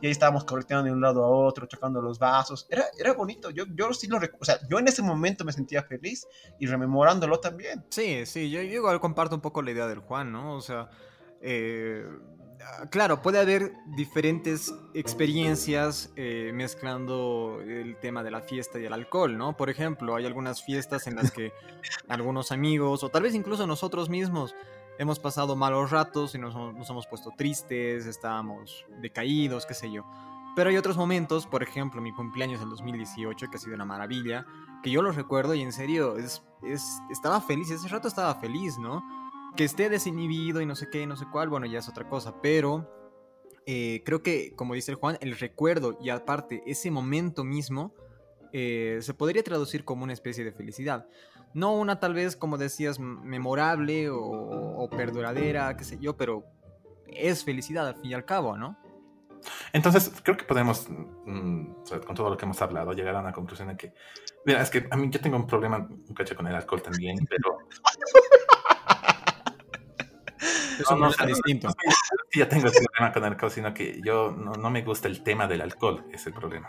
[0.00, 2.66] Y ahí estábamos correteando de un lado a otro, chocando los vasos.
[2.70, 3.50] Era, era bonito.
[3.50, 4.42] Yo, yo sí lo recuerdo.
[4.42, 6.26] O sea, yo en ese momento me sentía feliz
[6.58, 7.84] y rememorándolo también.
[7.88, 10.56] Sí, sí, yo, yo igual comparto un poco la idea del Juan, ¿no?
[10.56, 10.90] O sea,
[11.40, 12.06] eh,
[12.90, 19.36] claro, puede haber diferentes experiencias eh, mezclando el tema de la fiesta y el alcohol,
[19.36, 19.56] ¿no?
[19.56, 21.52] Por ejemplo, hay algunas fiestas en las que
[22.08, 24.54] algunos amigos, o tal vez incluso nosotros mismos,
[24.98, 30.04] hemos pasado malos ratos y nos, nos hemos puesto tristes, estábamos decaídos, qué sé yo.
[30.54, 34.46] Pero hay otros momentos, por ejemplo, mi cumpleaños del 2018, que ha sido una maravilla,
[34.84, 38.78] que yo lo recuerdo y en serio, es, es, estaba feliz, ese rato estaba feliz,
[38.78, 39.02] ¿no?
[39.56, 42.40] Que esté desinhibido y no sé qué, no sé cuál, bueno, ya es otra cosa,
[42.42, 42.90] pero
[43.66, 47.94] eh, creo que, como dice el Juan, el recuerdo y aparte ese momento mismo
[48.52, 51.06] eh, se podría traducir como una especie de felicidad.
[51.54, 56.44] No una tal vez, como decías, memorable o, o perduradera, qué sé yo, pero
[57.06, 58.76] es felicidad al fin y al cabo, ¿no?
[59.72, 61.66] Entonces, creo que podemos, mm,
[62.06, 63.92] con todo lo que hemos hablado, llegar a una conclusión de que,
[64.44, 67.16] mira, es que a mí yo tengo un problema, un cacho con el alcohol también,
[67.28, 67.58] pero
[70.78, 71.68] Es No, un no, no, distinto.
[72.32, 75.22] yo tengo el problema con el alcohol, sino que yo no, no me gusta el
[75.22, 76.68] tema del alcohol, es el problema.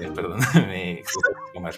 [0.00, 1.02] Eh, perdón, me
[1.54, 1.74] tomar.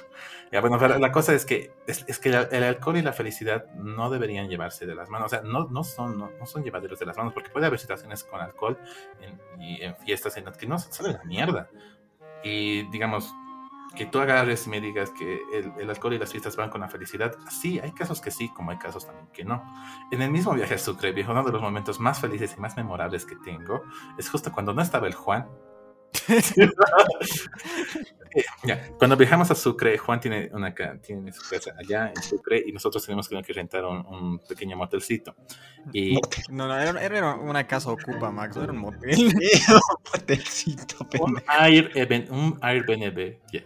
[0.51, 3.67] Ya, bueno, la cosa es que, es, es que el, el alcohol y la felicidad
[3.75, 6.99] no deberían llevarse de las manos, o sea, no, no, son, no, no son llevaderos
[6.99, 8.79] de las manos, porque puede haber situaciones con alcohol
[9.21, 11.69] en- y en fiestas en las que no sale la mierda.
[12.43, 13.33] Y digamos,
[13.99, 16.81] que tú agarres y me digas que el, el alcohol y las fiestas van con
[16.81, 19.61] la felicidad, sí, hay casos que sí, como hay casos también que no.
[20.13, 22.77] En el mismo viaje a Sucre, viejo, uno de los momentos más felices y más
[22.77, 23.83] memorables que tengo
[24.17, 25.49] es justo cuando no estaba el Juan.
[28.63, 32.73] Ya, Cuando viajamos a Sucre, Juan tiene, una, tiene su casa allá en Sucre y
[32.73, 35.35] nosotros tenemos que, rentar un, un pequeño motelcito.
[35.93, 36.15] Y
[36.51, 39.35] No, no, era, era una casa ocupa, Max, no era un motel.
[40.13, 41.43] Motelcito, un.
[41.47, 43.63] Airbnb, un Airbnb, ya.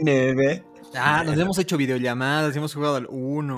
[0.00, 0.62] NB.
[0.94, 3.56] Ah, nos hemos hecho videollamadas, hemos jugado al 1.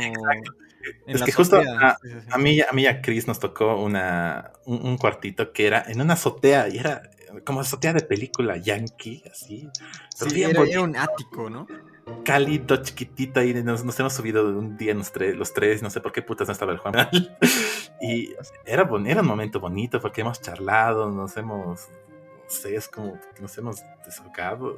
[1.06, 1.96] Es que justo a-
[2.30, 5.84] A mí, a mí y a Chris nos tocó una, un, un cuartito que era
[5.86, 7.02] en una azotea y era
[7.44, 9.68] como azotea de película yankee, así.
[10.18, 11.66] Pero Sí, bien era, un ático, ¿no?
[12.24, 16.00] cálido, chiquitito, y nos, nos hemos subido un día los tres, los tres, no sé
[16.00, 16.94] por qué putas no estaba el Juan.
[18.00, 23.42] y era, un momento bonito porque hemos charlado, nos hemos, no sé, es como que
[23.42, 24.76] nos hemos desahogado.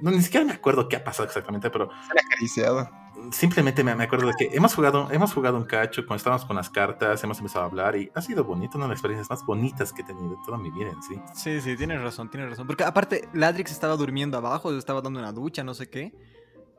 [0.00, 2.90] No, ni siquiera me acuerdo qué ha pasado exactamente, pero Se le ha acariciado.
[3.32, 6.56] Simplemente me, me acuerdo de que hemos jugado, hemos jugado un cacho, cuando estábamos con
[6.56, 9.44] las cartas, hemos empezado a hablar y ha sido bonito, una de las experiencias más
[9.44, 11.20] bonitas que he tenido en toda mi vida en sí.
[11.34, 12.66] Sí, sí, tienes razón, tienes razón.
[12.66, 16.12] Porque aparte, Ladrix estaba durmiendo abajo, estaba dando una ducha, no sé qué.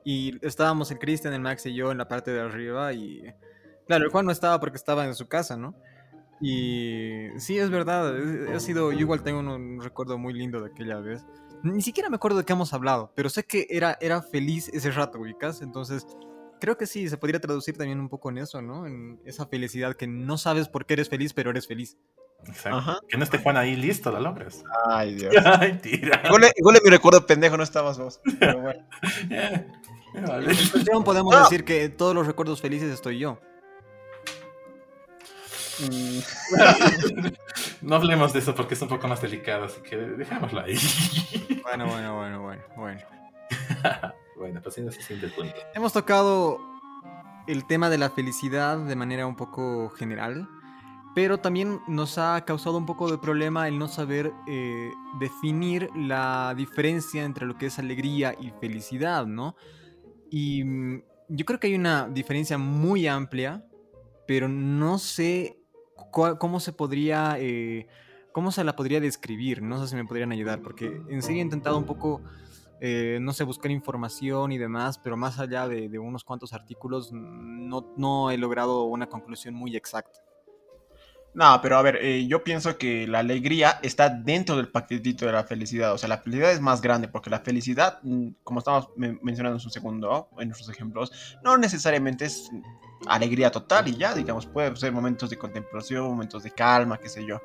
[0.04, 2.94] Y estábamos el Cristian, el Max y yo en la parte de arriba.
[2.94, 3.24] Y
[3.88, 5.76] claro, el Juan no estaba porque estaba en su casa, ¿no?
[6.42, 8.16] Y sí, es verdad,
[8.54, 11.24] ha sido, yo igual tengo un, un recuerdo muy lindo de aquella vez.
[11.62, 14.90] Ni siquiera me acuerdo de qué hemos hablado, pero sé que era, era feliz ese
[14.90, 15.62] rato, ubicas.
[15.62, 16.08] Entonces,
[16.62, 18.86] creo que sí, se podría traducir también un poco en eso, ¿no?
[18.88, 21.98] En esa felicidad que no sabes por qué eres feliz, pero eres feliz.
[22.48, 22.78] Exacto.
[22.78, 23.00] Ajá.
[23.10, 24.64] Que no esté Juan ahí listo, la logras.
[24.88, 25.34] Ay, Dios.
[25.60, 26.22] Ay, tira.
[26.26, 28.22] Igual, igual en mi recuerdo pendejo no estabas vos.
[28.40, 28.88] Pero bueno.
[30.14, 30.52] Eh, vale.
[30.52, 31.44] En cuestión podemos No.
[31.44, 33.40] decir que todos los recuerdos felices estoy yo.
[35.80, 36.20] Mm.
[37.88, 40.78] no hablemos de eso porque es un poco más delicado, así que dejémoslo ahí.
[41.64, 43.02] Bueno, bueno, bueno, bueno, bueno.
[44.42, 45.54] Bueno, pues no se siente el punto.
[45.76, 46.60] Hemos tocado
[47.48, 50.50] el tema de la felicidad de manera un poco general,
[51.14, 56.56] pero también nos ha causado un poco de problema el no saber eh, definir la
[56.58, 59.56] diferencia entre lo que es alegría y felicidad, ¿no?
[60.32, 63.64] Y mm, yo creo que hay una diferencia muy amplia,
[64.26, 65.60] pero no sé
[66.12, 67.36] cómo se podría...
[67.40, 67.88] Eh,
[68.34, 69.62] ¿Cómo se la podría describir?
[69.62, 72.22] No sé si me podrían ayudar, porque en serio he intentado un poco
[72.84, 77.94] eh, no sé, buscar información y demás, pero más allá de, unos cuantos artículos, no,
[77.96, 80.20] no, he logrado una conclusión muy exacta.
[81.36, 85.32] No, pero a ver, eh, yo pienso que la alegría está dentro del paquetito de
[85.32, 85.94] la felicidad.
[85.94, 88.00] O sea, la felicidad es más grande porque la felicidad,
[88.44, 92.50] como estamos mencionando en un segundo, en nuestros ejemplos, no necesariamente es
[93.08, 97.26] alegría total y ya, digamos, puede ser momentos de contemplación, momentos de calma, qué sé
[97.26, 97.40] yo.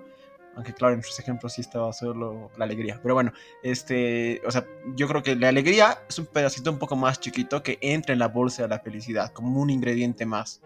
[0.56, 2.98] Aunque claro, en nuestros ejemplos sí estaba solo la alegría.
[3.02, 4.66] Pero bueno, este, o sea,
[4.96, 8.18] yo creo que la alegría es un pedacito un poco más chiquito que entra en
[8.18, 10.62] la bolsa de la felicidad, como un ingrediente más.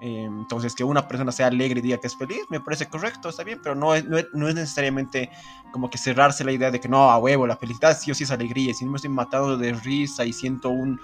[0.00, 3.28] Eh, entonces, que una persona sea alegre y diga que es feliz, me parece correcto,
[3.28, 5.30] está bien, pero no es, no es, necesariamente
[5.72, 8.24] como que cerrarse la idea de que no, a huevo, la felicidad sí o sí
[8.24, 8.74] es alegría.
[8.74, 11.00] Si no me estoy matando de risa y siento un,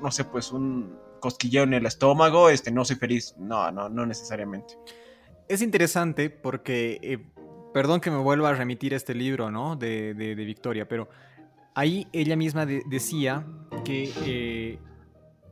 [0.00, 3.34] no sé, pues un cosquilleo en el estómago, este, no soy feliz.
[3.38, 4.78] No, no, no necesariamente.
[5.48, 7.18] Es interesante porque eh,
[7.72, 9.76] perdón que me vuelva a remitir este libro, ¿no?
[9.76, 11.08] De, Victoria, pero
[11.74, 13.46] ahí ella misma decía
[13.84, 14.78] que eh,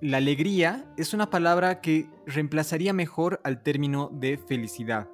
[0.01, 5.09] la alegría es una palabra que reemplazaría mejor al término de felicidad.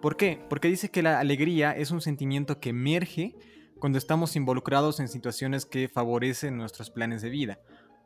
[0.00, 0.40] ¿Por qué?
[0.48, 3.34] Porque dice que la alegría es un sentimiento que emerge
[3.78, 7.58] cuando estamos involucrados en situaciones que favorecen nuestros planes de vida.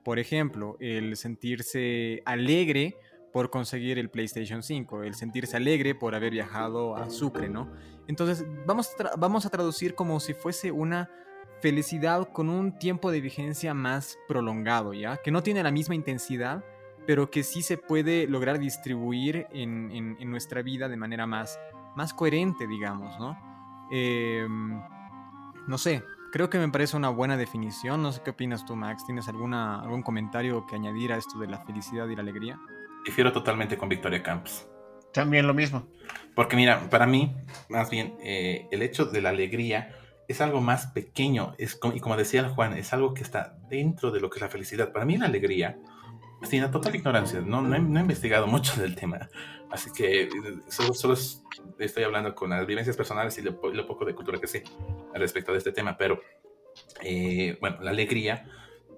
[0.04, 2.96] Por ejemplo, el sentirse alegre
[3.34, 7.68] por conseguir el PlayStation 5, el sentirse alegre por haber viajado a Sucre, ¿no?
[8.06, 11.10] Entonces, vamos a, vamos a traducir como si fuese una
[11.60, 15.16] felicidad con un tiempo de vigencia más prolongado, ¿ya?
[15.16, 16.64] Que no tiene la misma intensidad,
[17.08, 21.58] pero que sí se puede lograr distribuir en, nuestra vida de manera más,
[21.96, 23.36] más coherente, digamos, ¿no?
[23.90, 24.80] Em,
[25.66, 28.00] no sé, creo que me parece una buena definición.
[28.00, 29.04] No sé qué opinas tú, Max.
[29.04, 32.60] ¿Tienes alguna, algún comentario que añadir a esto de la felicidad y la alegría?
[33.04, 34.66] Difiero totalmente con Victoria Camps.
[35.12, 35.86] También lo mismo.
[36.34, 37.34] Porque mira, para mí,
[37.68, 39.94] más bien, eh, el hecho de la alegría
[40.26, 41.54] es algo más pequeño.
[41.58, 44.48] Es, y como decía Juan, es algo que está dentro de lo que es la
[44.48, 44.92] felicidad.
[44.92, 45.78] Para mí la alegría,
[46.42, 49.28] sin total ignorancia, no, no, he, investigado mucho del tema.
[49.70, 50.28] Así que eh,
[50.68, 51.14] solo,
[51.78, 54.64] estoy hablando con las vivencias personales y lo, poco de cultura que sé
[55.14, 55.96] respecto de este tema.
[55.96, 56.20] Pero,
[57.02, 58.48] eh, bueno, la alegría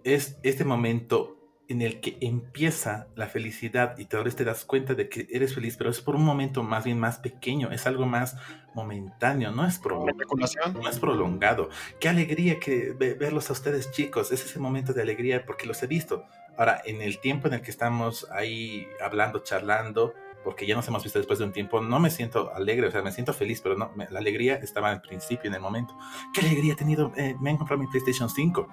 [0.04, 4.94] es este momento en el que empieza la felicidad y tal vez te das cuenta
[4.94, 8.06] de que eres feliz, pero es por un momento más bien más pequeño, es algo
[8.06, 8.36] más
[8.74, 11.68] momentáneo, no es, no es prolongado.
[11.98, 15.86] Qué alegría que verlos a ustedes chicos, es ese momento de alegría porque los he
[15.86, 16.24] visto.
[16.56, 21.02] Ahora, en el tiempo en el que estamos ahí hablando, charlando, porque ya nos hemos
[21.02, 23.76] visto después de un tiempo, no me siento alegre, o sea, me siento feliz, pero
[23.76, 25.98] no, la alegría estaba al principio, en el momento.
[26.32, 27.12] ¿Qué alegría he tenido?
[27.16, 28.68] Eh, me han comprado mi PlayStation 5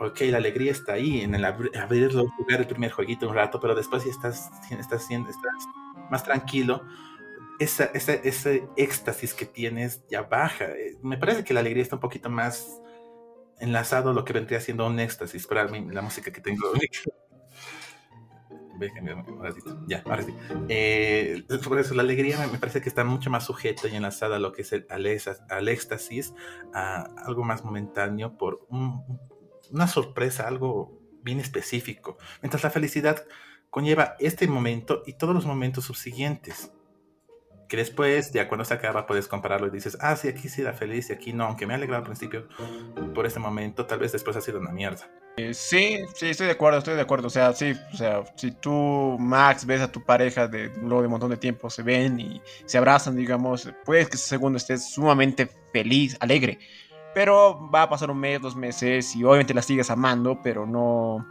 [0.00, 3.74] ok, la alegría está ahí, en el abrirlo, jugar el primer jueguito un rato, pero
[3.74, 5.68] después si estás, estás, estás
[6.10, 6.82] más tranquilo,
[7.58, 10.66] esa, ese éxtasis que tienes ya baja.
[10.66, 12.80] Eh, me parece que la alegría está un poquito más
[13.60, 16.72] enlazado a lo que vendría siendo un éxtasis, para la música que tengo.
[19.88, 20.32] Ya, ahora sí.
[20.68, 24.38] Eh, por eso la alegría me, parece que está mucho más sujeta y enlazada a
[24.38, 26.32] lo que es el, al, éxtasis,
[26.72, 29.02] a algo más momentáneo por un,
[29.70, 32.18] una sorpresa, algo bien específico.
[32.42, 33.24] Mientras la felicidad
[33.70, 36.72] conlleva este momento y todos los momentos subsiguientes.
[37.68, 40.72] Que después, ya cuando se acaba, puedes compararlo y dices, ah, sí, aquí sí era
[40.72, 42.48] feliz y aquí no, aunque me ha alegrado al principio
[43.14, 45.10] por este momento, tal vez después ha sido una mierda.
[45.36, 47.26] Eh, sí, sí, estoy de acuerdo, estoy de acuerdo.
[47.26, 51.06] O sea, sí, o sea, si tú, Max, ves a tu pareja de luego de
[51.08, 54.90] un montón de tiempo, se ven y se abrazan, digamos, puedes que ese segundo estés
[54.90, 56.58] sumamente feliz, alegre.
[57.14, 61.26] Pero va a pasar un mes, dos meses y obviamente la sigues amando, pero no,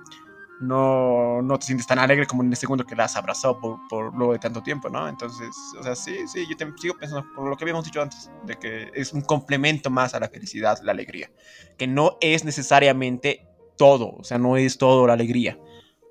[0.59, 3.79] no, no te sientes tan alegre como en el segundo que la has abrazado por,
[3.87, 5.07] por luego de tanto tiempo, ¿no?
[5.07, 8.31] Entonces, o sea, sí, sí, yo te, sigo pensando por lo que habíamos dicho antes,
[8.45, 11.29] de que es un complemento más a la felicidad, la alegría,
[11.77, 15.59] que no es necesariamente todo, o sea, no es todo la alegría,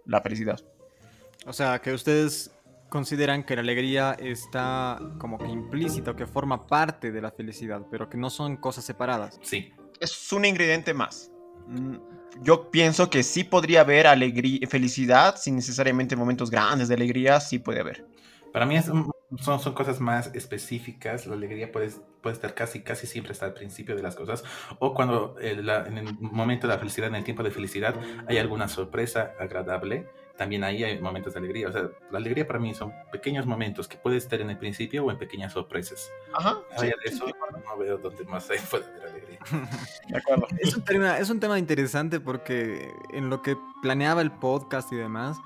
[0.05, 0.61] la felicidad.
[1.47, 2.51] O sea, que ustedes
[2.97, 7.83] consideran que la alegría está como que implícita o que forma parte de la felicidad,
[7.91, 9.39] pero que no son cosas separadas.
[9.43, 9.71] Sí.
[10.01, 11.31] Es un ingrediente más.
[11.67, 11.97] Mm,
[12.41, 17.59] yo pienso que sí podría haber alegría, felicidad, sin necesariamente momentos grandes de alegría, sí
[17.59, 18.07] puede haber.
[18.51, 21.27] Para mí es son, son cosas más específicas.
[21.27, 21.91] La alegría puede,
[22.23, 24.43] puede estar casi, casi siempre está al principio de las cosas.
[24.79, 27.95] O cuando en el momento de la felicidad, en el tiempo de felicidad,
[28.27, 30.09] hay alguna sorpresa agradable.
[30.37, 31.69] También ahí hay momentos de alegría.
[31.69, 35.05] O sea, la alegría para mí son pequeños momentos que puede estar en el principio
[35.05, 36.11] o en pequeñas sorpresas.
[36.35, 36.59] Ajá.
[36.81, 39.39] de eso no veo dónde más hay puede haber alegría.
[40.09, 40.47] De acuerdo.
[40.59, 44.97] Es un, tema, es un tema interesante porque en lo que planeaba el podcast y
[44.97, 45.39] demás,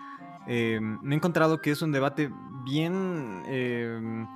[0.47, 2.31] eh, me he encontrado que es un debate
[2.65, 4.27] bien, eh,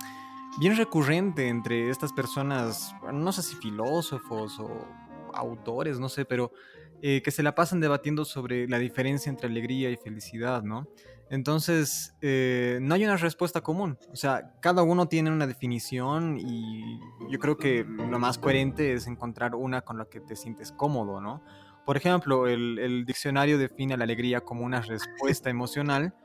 [0.59, 4.87] bien recurrente entre estas personas, no sé si filósofos o
[5.33, 6.51] autores, no sé, pero
[7.01, 10.87] eh, que se la pasan debatiendo sobre la diferencia entre alegría y felicidad, ¿no?
[11.29, 13.97] Entonces, no hay una respuesta común.
[14.11, 16.99] O sea, cada uno tiene una definición y
[17.31, 21.19] yo creo que lo más coherente es encontrar una con la que te sientes cómodo,
[21.21, 21.43] ¿no?
[21.85, 26.15] Por ejemplo, el, diccionario define la alegría como una respuesta emocional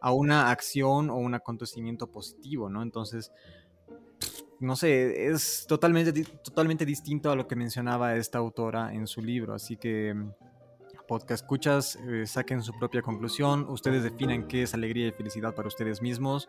[0.00, 2.82] a una acción o un acontecimiento positivo, ¿no?
[2.82, 3.32] Entonces,
[4.60, 9.54] no sé, es totalmente, totalmente distinto a lo que mencionaba esta autora en su libro,
[9.54, 10.14] así que
[11.08, 15.66] podcast escuchas, eh, saquen su propia conclusión, ustedes definen qué es alegría y felicidad para
[15.66, 16.48] ustedes mismos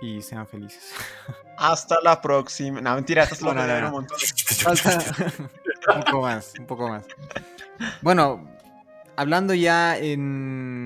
[0.00, 0.92] y sean felices.
[1.58, 2.80] Hasta la próxima.
[2.80, 4.18] No, mentira, lo un montón.
[4.58, 4.98] Falta
[5.94, 7.04] un poco más, un poco más.
[8.00, 8.48] Bueno,
[9.16, 10.85] hablando ya en,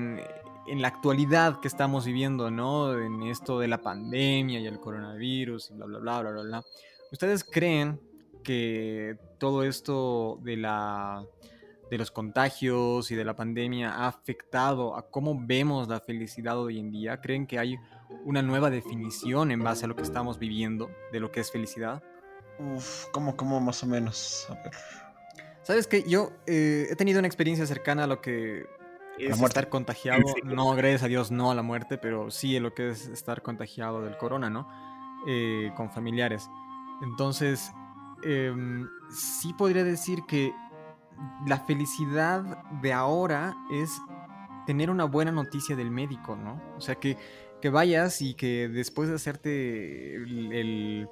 [0.67, 2.97] en la actualidad que estamos viviendo, ¿no?
[2.97, 6.63] En esto de la pandemia y el coronavirus y bla, bla, bla, bla, bla, bla.
[7.11, 7.99] ¿Ustedes creen
[8.43, 11.25] que todo esto de la
[11.89, 16.79] de los contagios y de la pandemia ha afectado a cómo vemos la felicidad hoy
[16.79, 17.19] en día?
[17.19, 17.77] ¿Creen que hay
[18.23, 22.01] una nueva definición en base a lo que estamos viviendo de lo que es felicidad?
[22.59, 24.47] Uf, ¿cómo, cómo más o menos?
[24.49, 24.71] A ver.
[25.63, 28.65] Sabes que yo eh, he tenido una experiencia cercana a lo que
[29.27, 30.21] es estar contagiado.
[30.43, 33.41] No, gracias a Dios, no a la muerte, pero sí a lo que es estar
[33.41, 34.67] contagiado del corona, ¿no?
[35.27, 36.49] Eh, con familiares.
[37.01, 37.71] Entonces,
[38.23, 40.53] em, sí podría decir que
[41.47, 44.01] la felicidad de ahora es
[44.65, 46.61] tener una buena noticia del médico, ¿no?
[46.77, 47.17] O sea, que
[47.61, 51.07] que vayas y que después de hacerte el,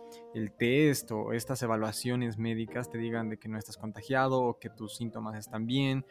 [0.58, 4.98] test o estas evaluaciones médicas te digan de que no estás contagiado o que tus
[4.98, 6.06] síntomas están bien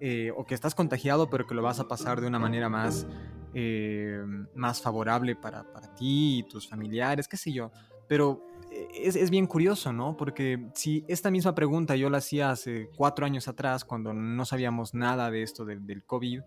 [0.00, 3.06] eh, o que estás contagiado pero que lo vas a pasar de una manera más,
[3.54, 4.22] eh,
[4.54, 5.64] más favorable para,
[5.96, 7.70] ti y tus familiares, qué sé yo.
[8.08, 10.16] Pero eh, es, bien curioso, ¿no?
[10.16, 14.94] Porque si esta misma pregunta yo la hacía hace cuatro años atrás, cuando no sabíamos
[14.94, 16.42] nada de esto del COVID,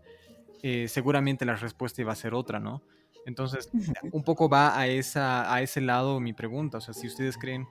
[0.87, 2.83] seguramente la respuesta iba a ser otra, ¿no?
[3.25, 3.69] Entonces,
[4.11, 6.79] un poco va a, esa, a ese lado mi pregunta.
[6.79, 7.67] O sea, si ustedes creen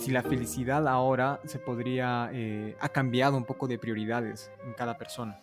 [0.00, 4.96] si la felicidad ahora se podría, eh, ha cambiado un poco de prioridades en cada
[4.96, 5.38] persona.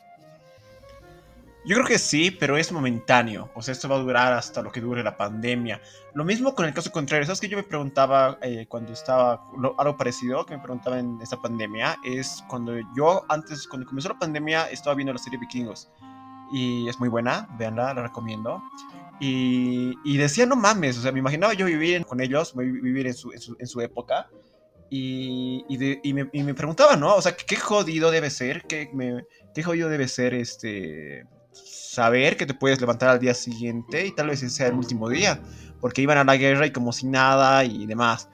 [1.65, 3.49] Yo creo que sí, pero es momentáneo.
[3.53, 5.81] O sea, esto va a durar hasta lo que dure la pandemia.
[6.13, 7.25] Lo mismo con el caso contrario.
[7.25, 9.43] ¿Sabes que yo me preguntaba eh, cuando estaba,
[9.77, 11.97] algo parecido que me preguntaba en esta pandemia?
[12.05, 15.91] Es cuando yo antes, cuando comenzó la pandemia, estaba viendo la serie Vikingos.
[16.53, 18.63] Y es muy buena, véanla, la recomiendo.
[19.19, 23.31] Y, decía, no mames, o sea, me imaginaba yo vivir con ellos, vivir en su,
[23.33, 24.29] en su, época.
[24.89, 27.15] Y, y, me, y, me, preguntaba, ¿no?
[27.15, 28.63] O sea, ¿qué jodido debe ser?
[28.63, 34.05] ¿Qué, me, qué jodido debe ser este saber que te puedes levantar al día siguiente
[34.05, 35.41] y tal vez ese sea el último día?
[35.81, 38.29] Porque iban a la guerra y como si nada y demás.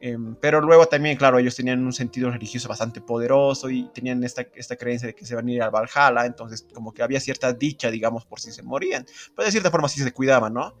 [0.00, 4.46] Em, pero luego también, claro, ellos tenían un sentido religioso bastante poderoso y tenían esta,
[4.54, 7.52] esta creencia de que se van a ir al Valhalla, entonces como que había cierta
[7.52, 9.04] dicha, digamos, por si se morían.
[9.34, 10.74] Pero de cierta forma sí se cuidaban, ¿no?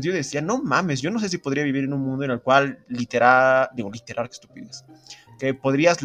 [0.00, 2.40] Yo decía, no mames, yo no sé si podría vivir en un mundo en el
[2.40, 4.84] cual literal, digo, literal, que estupidez,
[5.38, 5.98] que podrías,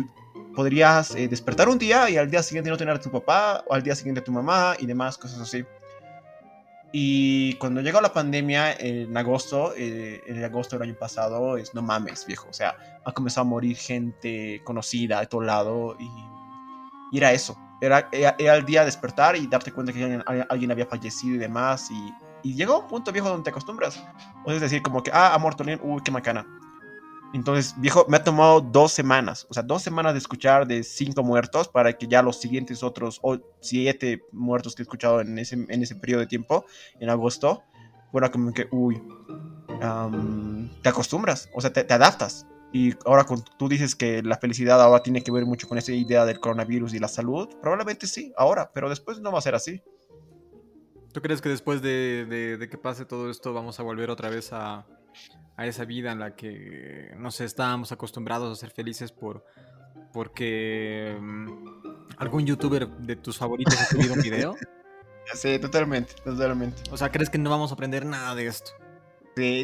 [0.56, 3.74] podrías eh, despertar un día y al día siguiente no tener a tu papá, o
[3.74, 5.64] al día siguiente a tu mamá y demás, cosas así.
[6.92, 11.82] Y cuando llegó la pandemia en agosto, eh, en agosto del año pasado, es no
[11.82, 12.48] mames, viejo.
[12.50, 16.10] O sea, ha comenzado a morir gente conocida de todo lado y,
[17.18, 17.58] era eso.
[17.82, 21.92] Era, era, el día de despertar y darte cuenta que alguien, había fallecido y demás.
[21.92, 22.14] Y,
[22.48, 24.02] y llegó un punto viejo donde te acostumbras.
[24.46, 26.48] O es decir, como que, ah, ha muerto alguien, uy, qué macana.
[27.34, 31.24] Entonces, viejo, me ha tomado dos semanas, o sea, dos semanas de escuchar de cinco
[31.24, 35.56] muertos para que ya los siguientes otros o siete muertos que he escuchado en ese,
[35.56, 36.66] en ese periodo de tiempo,
[37.02, 37.64] en agosto,
[38.14, 39.04] fuera como que, uy,
[40.82, 42.48] te acostumbras, o sea, te, adaptas.
[42.72, 43.26] Y ahora
[43.58, 46.94] tú dices que la felicidad ahora tiene que ver mucho con esa idea del coronavirus
[46.94, 49.82] y la salud, probablemente sí, ahora, pero después no va a ser así.
[51.18, 52.28] ¿Tú crees que después de,
[52.60, 54.86] de que pase todo esto vamos a volver otra vez a,
[55.56, 59.44] a esa vida en la que, no sé, estábamos acostumbrados a ser felices por
[60.14, 61.48] porque mm,
[62.20, 64.56] algún youtuber de tus favoritos ha subido un video.
[65.34, 66.84] Sí, totalmente, totalmente.
[66.92, 68.72] O sea, ¿crees que no vamos a aprender nada de esto?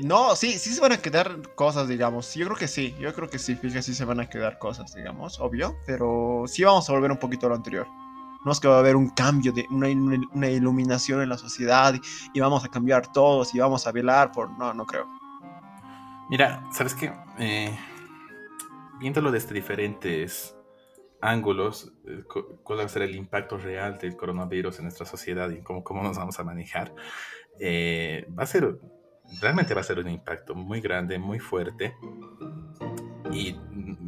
[0.04, 2.34] no, sí, sí se van a quedar cosas, digamos.
[2.34, 4.96] Yo creo que sí, yo creo que sí, fíjate, sí se van a quedar cosas,
[4.96, 5.78] digamos, obvio.
[5.86, 7.88] Pero sí vamos a volver un poquito a lo anterior.
[8.46, 9.90] No es que va a haber un cambio, de una,
[10.50, 11.96] iluminación en la sociedad
[12.34, 14.50] y, vamos a cambiar todos y vamos a velar por...
[14.58, 15.08] No, no creo.
[16.30, 17.14] Mira, ¿sabes qué?
[17.40, 17.78] Eh,
[19.00, 20.56] viéndolo desde diferentes
[21.22, 22.24] ángulos, eh,
[22.64, 26.04] cuál va a ser el impacto real del coronavirus en nuestra sociedad y cómo, cómo
[26.04, 26.94] nos vamos a manejar,
[27.60, 28.80] eh, va a ser
[29.42, 31.96] realmente va a ser un impacto muy grande, muy fuerte.
[33.34, 33.58] Y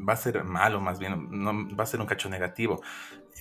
[0.08, 2.82] va a ser malo, más bien, no, va a ser un cacho negativo.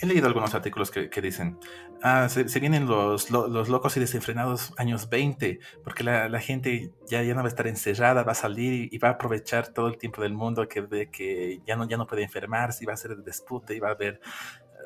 [0.01, 1.59] He leído algunos artículos que, dicen,
[2.03, 7.23] ah, se, vienen los, los, locos y desenfrenados años 20, porque la, la, gente ya,
[7.23, 9.99] ya no va a estar encerrada, va a salir y, va a aprovechar todo el
[9.99, 12.97] tiempo del mundo que ve que ya no, ya no puede enfermarse y va a
[12.97, 14.21] ser el despute y va a haber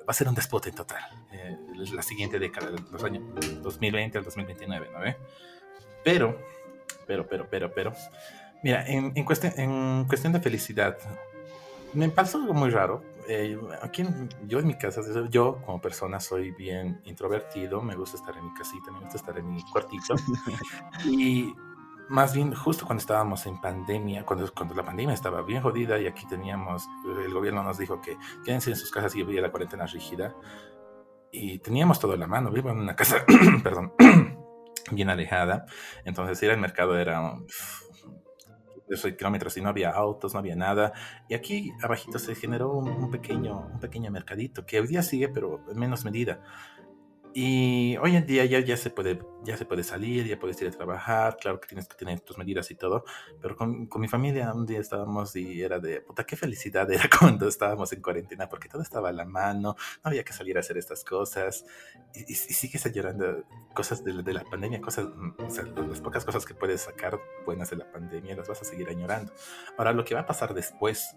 [0.01, 1.03] va a ser un despote en total.
[1.33, 1.57] Eh,
[1.93, 3.23] la siguiente década, los años
[3.63, 5.17] 2020 al 2029, ¿no ve?
[6.05, 6.39] Pero
[7.09, 7.93] pero, pero, pero, pero.
[8.63, 10.97] Mira, en, en, cuestión, en cuestión de felicidad,
[11.95, 13.03] me pasó algo muy raro.
[13.29, 14.05] Eh, aquí,
[14.47, 18.55] yo en mi casa, yo como persona soy bien introvertido, me gusta estar en mi
[18.55, 20.15] casita, me gusta estar en mi cuartito.
[21.05, 21.55] y
[22.09, 26.07] más bien, justo cuando estábamos en pandemia, cuando, cuando la pandemia estaba bien jodida y
[26.07, 26.87] aquí teníamos,
[27.23, 30.35] el gobierno nos dijo que quédense en sus casas y había la cuarentena rígida.
[31.31, 33.19] Y teníamos todo en la mano, vivo en una casa,
[33.63, 33.93] perdón,
[34.91, 35.67] bien alejada.
[36.07, 37.35] Entonces ir al mercado era
[38.89, 40.93] de kilómetros y no había autos, no había nada.
[41.29, 45.61] Y aquí abajito se generó un, pequeño, un pequeño mercadito que hoy día sigue, pero
[45.71, 46.41] en menos medida.
[47.35, 50.69] Y hoy en día ya, ya, se puede, ya se puede salir, ya puedes ir
[50.69, 53.05] a trabajar, claro que tienes que tener tus medidas y todo,
[53.41, 57.05] pero con, con, mi familia un día estábamos y era de, puta, qué felicidad era
[57.21, 60.61] cuando estábamos en cuarentena, porque todo estaba a la mano, no había que salir a
[60.61, 61.65] hacer estas cosas,
[62.15, 65.07] y, y, sigues llorando cosas de, de, la pandemia, cosas,
[65.39, 68.65] o sea, las pocas cosas que puedes sacar buenas de la pandemia, las vas a
[68.65, 69.33] seguir añorando.
[69.77, 71.15] Ahora, lo que va a pasar después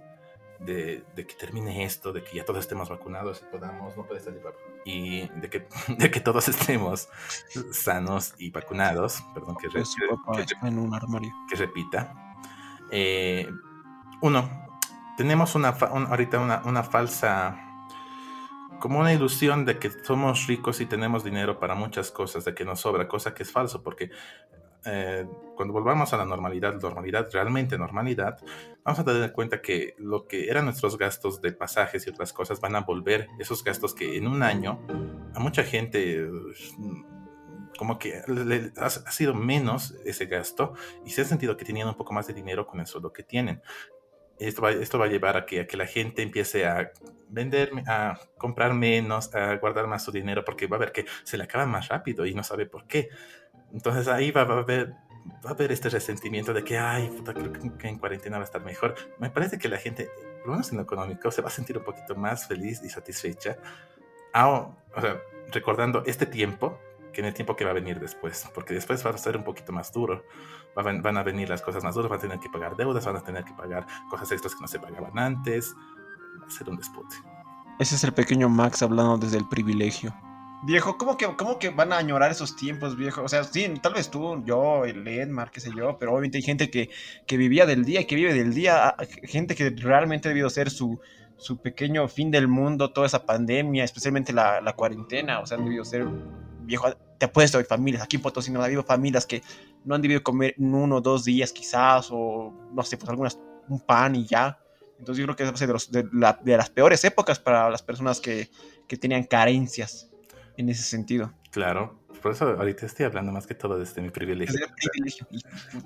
[0.65, 4.41] de, que termine esto, de que ya todos estemos vacunados y podamos, no puede salir
[4.85, 7.09] y de que, de que todos estemos
[7.71, 9.67] sanos y vacunados, perdón que,
[10.67, 11.31] en un armario.
[11.49, 12.35] que repita.
[12.91, 13.49] Eh,
[14.21, 14.49] uno,
[15.17, 17.67] tenemos una, ahorita una, una falsa
[18.79, 22.65] como una ilusión de que somos ricos y tenemos dinero para muchas cosas, de que
[22.65, 24.09] nos sobra, cosa que es falso, porque
[24.85, 28.37] eh, cuando volvamos a la normalidad, normalidad, realmente normalidad,
[28.83, 32.33] vamos a tener en cuenta que lo que eran nuestros gastos de pasajes y otras
[32.33, 34.79] cosas van a volver, esos gastos que en un año
[35.35, 36.27] a mucha gente
[37.77, 40.73] como que le, ha, sido menos ese gasto
[41.03, 43.23] y se ha sentido que tenían un poco más de dinero con eso lo que
[43.23, 43.61] tienen.
[44.37, 46.91] Esto va, esto va a llevar a que, a que la gente empiece a
[47.29, 51.37] vender, a comprar menos, a guardar más su dinero, porque va a ver que se
[51.37, 53.09] le acaba más rápido y no sabe por qué.
[53.73, 54.95] Entonces ahí va, a haber
[55.45, 58.45] va a haber este resentimiento de que, ay, puta, creo que en cuarentena va a
[58.45, 58.95] estar mejor.
[59.19, 60.09] Me parece que la gente,
[60.39, 62.89] por lo menos en lo económico, se va a sentir un poquito más feliz y
[62.89, 63.57] satisfecha,
[64.33, 65.17] o sea,
[65.51, 66.79] recordando este tiempo
[67.11, 69.43] que en el tiempo que va a venir después, porque después va a ser un
[69.43, 70.23] poquito más duro,
[70.75, 73.23] van, a venir las cosas más duras, van a tener que pagar deudas, van a
[73.23, 75.75] tener que pagar cosas extras que no se pagaban antes,
[76.41, 77.17] va a ser un despote.
[77.79, 80.13] Ese es el pequeño Max hablando desde el privilegio.
[80.63, 83.23] Viejo, ¿cómo que, ¿cómo que van a añorar esos tiempos, viejo?
[83.23, 86.43] O sea, sí, tal vez tú, yo, el Edmar, qué sé yo, pero obviamente hay
[86.43, 86.91] gente que,
[87.25, 90.69] que vivía del día, que vive del día, ah, gente que realmente ha debido ser
[90.69, 90.99] su,
[91.37, 95.63] su pequeño fin del mundo, toda esa pandemia, especialmente la, la cuarentena, o sea, han
[95.63, 96.05] debido ser,
[96.61, 99.41] viejo, te apuesto, hay familias, aquí en Potosí no ha habido familias que
[99.83, 103.39] no han debido comer en uno o dos días quizás, o no sé, pues algunas,
[103.67, 104.59] un pan y ya.
[104.99, 108.51] Entonces yo creo que es de, los, de las peores épocas para las personas que,
[108.87, 110.10] que tenían carencias
[110.57, 111.33] en ese sentido.
[111.51, 114.67] Claro, por eso ahorita estoy hablando más que todo desde mi privilegio.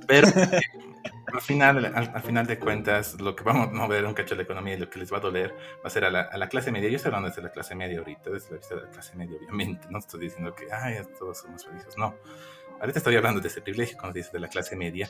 [0.07, 0.27] Pero
[1.33, 4.43] al final, al, final de cuentas, lo que vamos a mover un cacho de la
[4.43, 6.49] economía y lo que les va a doler va a ser a la, a la
[6.49, 6.89] clase media.
[6.89, 9.37] Yo estoy hablando desde la clase media ahorita, desde la vista de la clase media,
[9.37, 9.87] obviamente.
[9.89, 11.97] No estoy diciendo que, ay, todos somos felices.
[11.97, 12.15] No.
[12.79, 15.09] Ahorita estoy hablando de ese privilegio, como dices, de la clase media.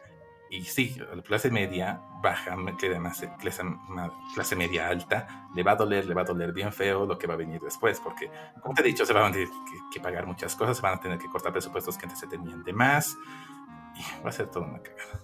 [0.49, 6.13] Y sí, la clase media baja, clase, clase, media alta, le va a doler, le
[6.13, 8.29] va a doler bien feo lo que va a venir después, porque,
[8.61, 9.47] como te he dicho, se van a tener
[9.91, 12.63] que, pagar muchas cosas, se van a tener que cortar presupuestos que antes se tenían
[12.63, 13.15] de más,
[13.95, 15.19] y va a ser todo una cagada.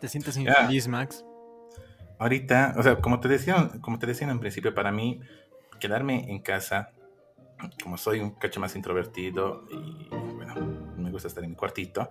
[0.00, 1.24] ¿Te sientes infeliz, Max?
[2.18, 5.20] Ahorita, o sea, como te decía, como te decía en principio, para mí,
[5.78, 6.92] quedarme en casa,
[7.82, 10.54] como soy un cacho más introvertido y, bueno,
[10.96, 12.10] me gusta estar en mi cuartito,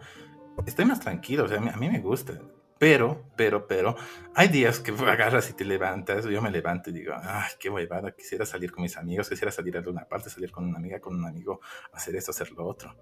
[0.66, 2.40] estoy más tranquilo, o sea, a mí me gusta.
[2.80, 3.96] Pero, pero, pero,
[4.34, 8.12] hay días que agarras y te levantas, yo me levanto y digo, ay, qué huevada,
[8.12, 11.16] quisiera salir con mis amigos, quisiera salir a alguna parte, salir con una amiga, con
[11.16, 11.60] un amigo,
[11.92, 12.96] hacer esto, hacer lo otro.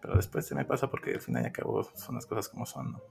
[0.00, 2.64] pero después se me pasa porque al final y al cabo son las cosas como
[2.64, 3.02] son, ¿no?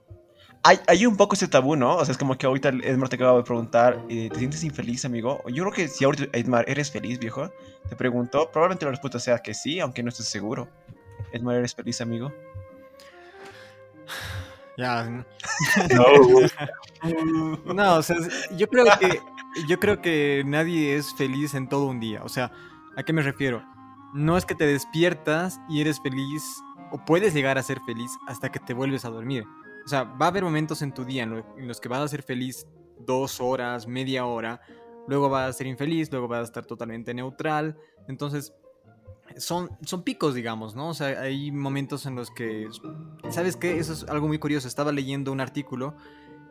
[0.64, 1.96] Hay, hay un poco ese tabú, ¿no?
[1.96, 5.04] O sea, es como que ahorita Edmar te acaba de preguntar, eh, ¿te sientes infeliz,
[5.04, 5.40] amigo?
[5.48, 7.52] Yo creo que si ahorita, Edmar, ¿eres feliz, viejo?
[7.88, 10.68] Te pregunto, probablemente la respuesta sea que sí, aunque no estés seguro.
[11.32, 12.32] Edmar, ¿eres feliz, amigo?
[14.76, 15.24] Ya.
[15.94, 16.04] No,
[17.74, 18.16] No, o sea,
[18.56, 19.20] yo creo que
[19.68, 22.22] yo creo que nadie es feliz en todo un día.
[22.22, 22.52] O sea,
[22.96, 23.62] ¿a qué me refiero?
[24.14, 26.42] No es que te despiertas y eres feliz
[26.92, 29.44] o puedes llegar a ser feliz hasta que te vuelves a dormir.
[29.84, 32.00] O sea, va a haber momentos en tu día en, lo- en los que vas
[32.00, 32.66] a ser feliz
[33.00, 34.60] dos horas, media hora,
[35.06, 37.76] luego vas a ser infeliz, luego vas a estar totalmente neutral.
[38.06, 38.52] Entonces,
[39.36, 40.88] son, son picos, digamos, ¿no?
[40.88, 42.68] O sea, hay momentos en los que,
[43.30, 43.78] ¿sabes qué?
[43.78, 44.66] Eso es algo muy curioso.
[44.68, 45.96] Estaba leyendo un artículo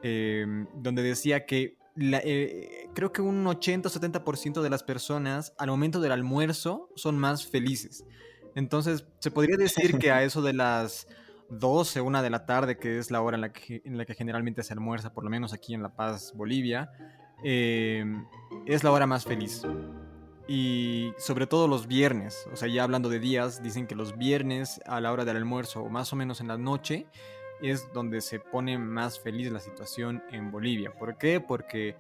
[0.04, 5.54] eh, donde decía que la- eh, creo que un 80 o 70% de las personas
[5.58, 8.06] al momento del almuerzo son más felices.
[8.56, 11.08] Entonces, se podría decir que a eso de las
[11.50, 14.14] 12, una de la tarde, que es la hora en la que, en la que
[14.14, 16.92] generalmente se almuerza, por lo menos aquí en La Paz, Bolivia,
[17.44, 18.06] eh,
[18.66, 19.64] es la hora más feliz.
[20.48, 24.80] Y sobre todo los viernes, o sea, ya hablando de días, dicen que los viernes
[24.86, 27.06] a la hora del almuerzo o más o menos en la noche
[27.62, 30.94] es donde se pone más feliz la situación en Bolivia.
[30.94, 31.42] ¿Por qué?
[31.42, 31.98] Porque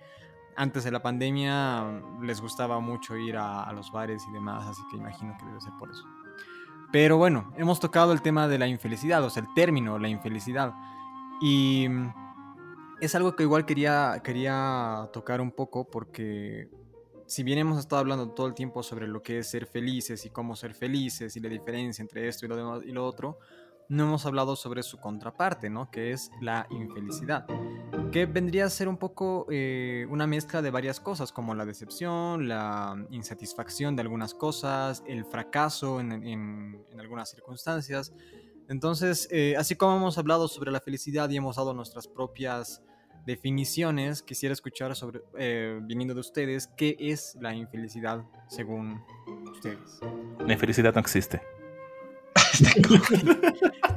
[0.55, 4.65] antes de la pandemia mm, les gustaba mucho ir a, a los bares y demás,
[4.67, 6.05] así que imagino que debe ser por eso.
[6.91, 10.73] Pero bueno, hemos tocado el tema de la infelicidad, o sea, el término, la infelicidad.
[11.41, 12.13] Y mm,
[13.01, 16.69] es algo que igual quería, quería tocar un poco porque
[17.27, 20.29] si bien hemos estado hablando todo el tiempo sobre lo que es ser felices y
[20.29, 23.37] cómo ser felices y la diferencia entre esto y lo, y lo otro,
[23.89, 25.91] no hemos hablado sobre su contraparte, ¿no?
[25.91, 27.45] Que es la infelicidad.
[28.11, 32.47] Que vendría a ser un poco eh, una mezcla de varias cosas, como la decepción,
[32.47, 38.13] la insatisfacción de algunas cosas, el fracaso en algunas circunstancias.
[38.69, 42.81] Entonces, eh, así como hemos hablado sobre la felicidad y hemos dado nuestras propias
[43.27, 49.03] definiciones, quisiera escuchar sobre, eh, viniendo de ustedes, qué es la infelicidad según
[49.51, 49.99] ustedes.
[50.39, 51.41] la infelicidad no existe.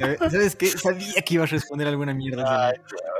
[0.03, 0.67] Eh, ¿Sabes qué?
[0.69, 2.69] Sabía que ibas a responder alguna mierda.
[2.69, 2.75] Ay,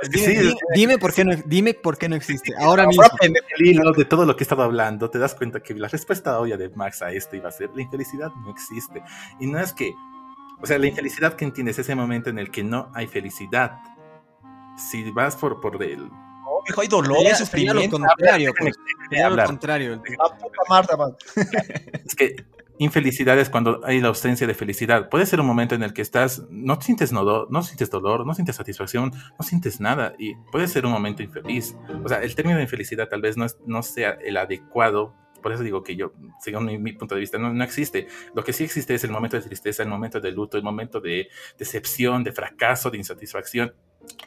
[0.09, 2.53] Dime, sí, dime- es dime por qué no, dime por qué no existe.
[2.59, 3.03] Ahora mismo.
[3.21, 6.39] El hilo de todo lo que he estado hablando, te das cuenta que la respuesta
[6.39, 9.03] obvia de Max a esto iba a ser, la infelicidad no existe.
[9.39, 9.93] Y no es que,
[10.59, 13.73] o sea, la infelicidad que entiendes es ese momento en el que no hay felicidad.
[14.77, 16.07] Si vas por, por el...
[16.07, 17.97] No, viejo, hay dolor, Sería, lo sufrimiento.
[17.99, 18.53] contrario.
[18.57, 18.75] pues,
[19.09, 20.01] sería lo contrario.
[20.69, 21.15] Marta, man.
[22.05, 22.35] Es que
[22.77, 25.09] infelicidad es cuando hay la ausencia de felicidad.
[25.09, 28.33] Puede ser un momento en el que estás, no sientes dolor, no sientes dolor, no
[28.33, 31.75] sientes satisfacción, no sientes nada y puede ser un momento infeliz.
[32.03, 35.13] O sea, el término de infelicidad tal vez no, es- no sea el adecuado.
[35.43, 38.07] Por eso digo que yo, según mi, mi punto de vista, no, no existe.
[38.35, 40.99] Lo que sí existe es el momento de tristeza, el momento de luto, el momento
[41.01, 43.73] de decepción, de fracaso, de insatisfacción.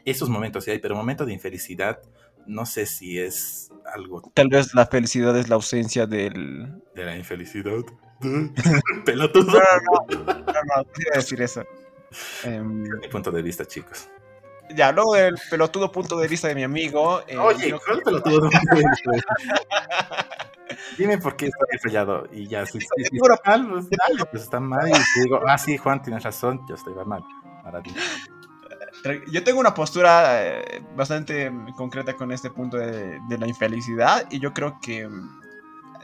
[0.05, 2.01] Esos momentos sí hay, pero momento de infelicidad,
[2.47, 6.83] no sé si es algo Tal vez la felicidad es la ausencia del.
[6.95, 7.81] de la infelicidad.
[9.05, 9.53] Pelotudo.
[9.53, 11.64] No, no, no, no, quería decir eso.
[12.45, 14.09] Em, mi punto de vista, chicos.
[14.75, 17.22] ya, luego del pelotudo punto de vista de mi amigo.
[17.27, 18.51] eh, Oye, ¿cuál pelotudo?
[20.99, 22.95] Dime por qué está fallado y ya, si, está
[23.45, 23.85] mal,
[24.31, 27.22] pues, está mal y te digo, ah, sí, Juan, tienes razón, yo estoy mal.
[27.64, 27.83] Ahora.
[29.30, 34.40] Yo tengo una postura eh, bastante mm, concreta con este punto de, la infelicidad y
[34.40, 35.40] yo creo que mm,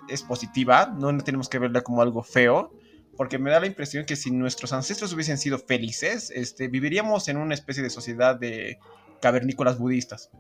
[0.09, 2.75] es positiva, no tenemos que verla como algo feo,
[3.17, 7.39] porque me da la impresión que si nuestros ancestros hubiesen sido felices, este, viviríamos en
[7.39, 8.79] una especie de sociedad de
[9.23, 10.31] cavernícolas budistas.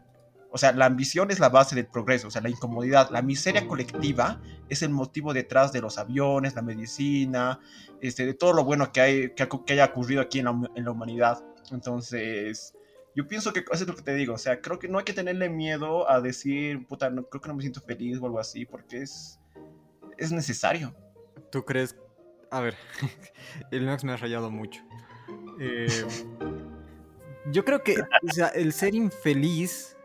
[0.52, 3.66] O sea, la ambición es la base del progreso, o sea, la incomodidad, la miseria
[3.68, 7.61] colectiva es el motivo detrás de los aviones, la medicina,
[8.00, 10.61] este, de todo lo bueno que, hay, que, ha- que haya ocurrido aquí en la,
[10.74, 11.42] en la humanidad.
[11.72, 12.74] Entonces,
[13.14, 14.34] yo pienso que eso es lo que te digo.
[14.34, 17.48] O sea, creo que no hay que tenerle miedo a decir, puta, no, creo que
[17.48, 19.38] no me siento feliz o algo así, porque es,
[20.16, 20.94] es necesario.
[21.50, 21.96] ¿Tú crees?
[22.50, 22.76] A ver,
[23.70, 24.82] el Max me ha rayado mucho.
[25.60, 25.86] Eh,
[27.52, 29.96] yo creo que o sea, el ser infeliz,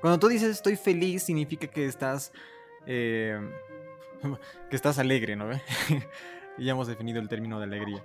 [0.00, 2.32] cuando tú dices estoy feliz, significa que estás,
[2.86, 3.38] eh,
[4.70, 5.50] que estás alegre, ¿no?
[6.58, 8.04] ya hemos definido el término de alegría.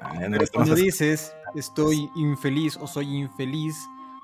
[0.00, 0.14] Ah,
[0.52, 3.76] cuando dices estoy infeliz o soy infeliz,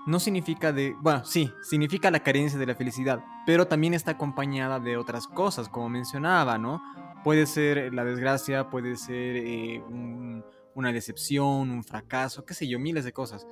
[0.06, 0.94] no significa de.
[1.00, 5.68] Bueno, sí, significa la carencia de la felicidad, pero también está acompañada de otras cosas,
[5.68, 6.82] como mencionaba, ¿no?
[7.22, 10.44] Puede ser la desgracia, puede ser eh, un-
[10.74, 13.46] una decepción, un fracaso, qué sé yo, miles de cosas.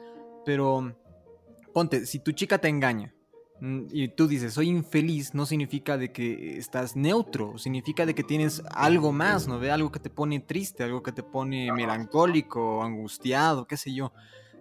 [0.44, 0.94] Pero
[1.72, 3.14] ponte, si tu chica te engaña
[3.64, 8.60] y tú dices, soy infeliz, no significa de que estás neutro, significa de que tienes
[8.74, 9.70] algo más, ¿no ve?
[9.70, 14.12] Algo que te pone triste, algo que te pone melancólico, angustiado, qué sé yo.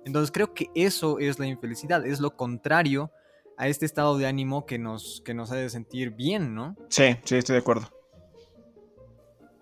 [0.05, 3.11] Entonces creo que eso es la infelicidad, es lo contrario
[3.57, 6.75] a este estado de ánimo que nos, que nos hace sentir bien, ¿no?
[6.89, 7.89] Sí, sí, estoy de acuerdo.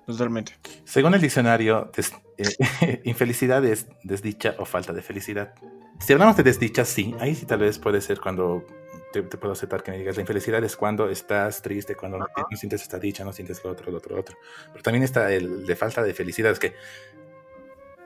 [0.05, 0.53] Totalmente.
[0.83, 1.91] Según el diccionario,
[2.37, 5.53] eh, infelicidad es desdicha o falta de felicidad.
[5.99, 8.65] Si hablamos de desdicha, sí, ahí sí tal vez puede ser cuando
[9.11, 12.81] te, puedo aceptar que me digas la infelicidad es cuando estás triste, cuando no, sientes
[12.81, 14.37] esta dicha, no sientes lo otro, lo otro, lo otro.
[14.71, 16.75] Pero también está el de falta de felicidad, es que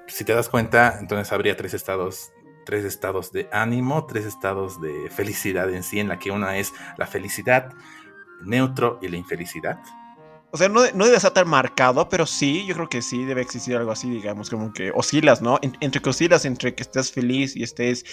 [0.07, 2.31] si te das cuenta, entonces habría tres estados,
[2.65, 6.73] tres estados de ánimo, tres estados de felicidad en sí, en la que una es
[6.97, 7.71] la felicidad,
[8.41, 9.79] neutro y la infelicidad.
[10.51, 13.41] O sea, no, no debe estar tan marcado, pero sí, yo creo que sí debe
[13.41, 15.59] existir algo así, digamos, como que oscilas, ¿no?
[15.61, 18.05] entre que oscilas, entre que estés feliz y estés...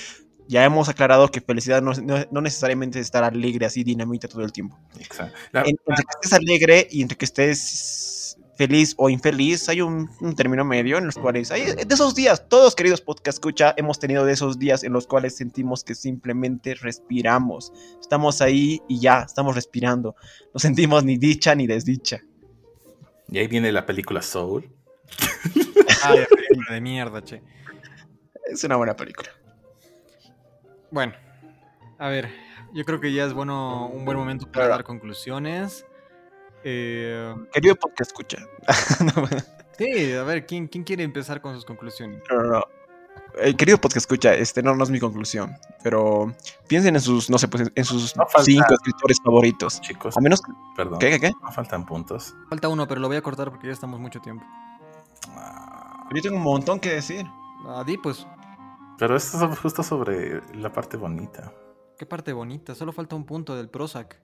[0.50, 1.92] Ya hemos aclarado que felicidad no,
[2.28, 4.76] no, necesariamente es estar alegre, así dinamita todo el tiempo.
[4.98, 5.32] Exacto.
[5.54, 10.98] entre que estés alegre y entre que estés feliz o infeliz, hay un, término medio
[10.98, 14.58] en los cuales hay de esos días, todos queridos podcast escucha, hemos tenido de esos
[14.58, 17.72] días en los cuales sentimos que simplemente respiramos.
[18.00, 20.16] Estamos ahí y ya, estamos respirando.
[20.52, 22.22] No sentimos ni dicha ni desdicha.
[23.28, 24.68] Y ahí viene la película Soul.
[26.02, 26.24] Ay,
[26.68, 27.40] de mierda, che.
[28.52, 29.30] Es una buena película.
[30.90, 31.12] Bueno,
[31.98, 32.30] a ver,
[32.72, 35.86] yo creo que ya es bueno un buen momento para dar conclusiones.
[36.64, 38.38] Eh, Querido podcast escucha.
[39.78, 42.22] sí, a ver, ¿quién, ¿quién quiere empezar con sus conclusiones?
[42.30, 42.64] No, no,
[43.38, 46.34] El querido podcast escucha, este no, no es mi conclusión, pero
[46.66, 48.14] piensen en sus, no sé, pues en sus
[48.44, 49.80] cinco escritores favoritos.
[49.80, 50.42] Chicos, a menos
[50.76, 50.98] perdón.
[50.98, 51.32] ¿Qué, qué, qué?
[51.42, 52.34] No faltan puntos.
[52.48, 54.44] Falta uno, pero lo voy a cortar porque ya estamos mucho tiempo.
[55.30, 56.08] Ah.
[56.14, 57.24] Yo tengo un montón que decir.
[57.66, 58.26] Ah, di pues.
[59.00, 61.52] Pero esto es justo sobre la parte bonita.
[61.96, 62.74] ¿Qué parte bonita?
[62.74, 64.20] Solo falta un punto del Prozac.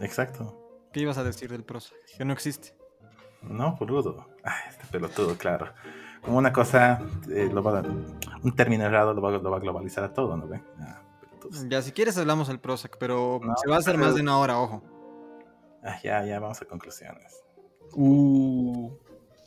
[0.00, 0.62] Exacto.
[0.92, 1.94] ¿Qué ibas a decir del prosa?
[2.18, 2.76] Que no existe.
[3.40, 4.26] No, boludo.
[4.44, 5.72] Ay, este pelotudo, claro.
[6.20, 7.00] Como una cosa,
[7.30, 10.62] eh, lo va a, un término errado lo va, a globalizar a todo, ¿no ve?
[10.78, 11.00] Ah,
[11.68, 14.58] ya, si quieres hablamos del Prozac, pero se va a hacer más de una hora,
[14.60, 14.82] ojo.
[15.82, 17.42] Ah, ya, ya, vamos a conclusiones.
[17.94, 18.90] Uh.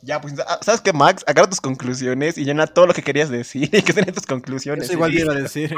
[0.06, 1.24] Ya, pues, ah, ¿sabes qué, Max?
[1.26, 3.68] Agarra tus conclusiones y llena todo lo que querías decir.
[3.70, 4.84] ¿Qué son tus conclusiones?
[4.84, 5.74] Eso igual iba a decir.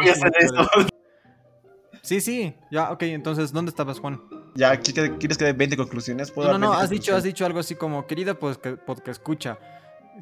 [2.03, 2.55] Sí, sí.
[2.71, 4.21] Ya, ok, entonces, ¿dónde estabas, Juan?
[4.55, 6.35] Ya, ¿quieres que dé 20 conclusiones?
[6.37, 9.59] no, no, has dicho, has dicho algo así como, querida pues, podcast escucha,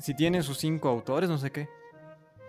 [0.00, 1.68] si tienen sus cinco autores, no sé qué.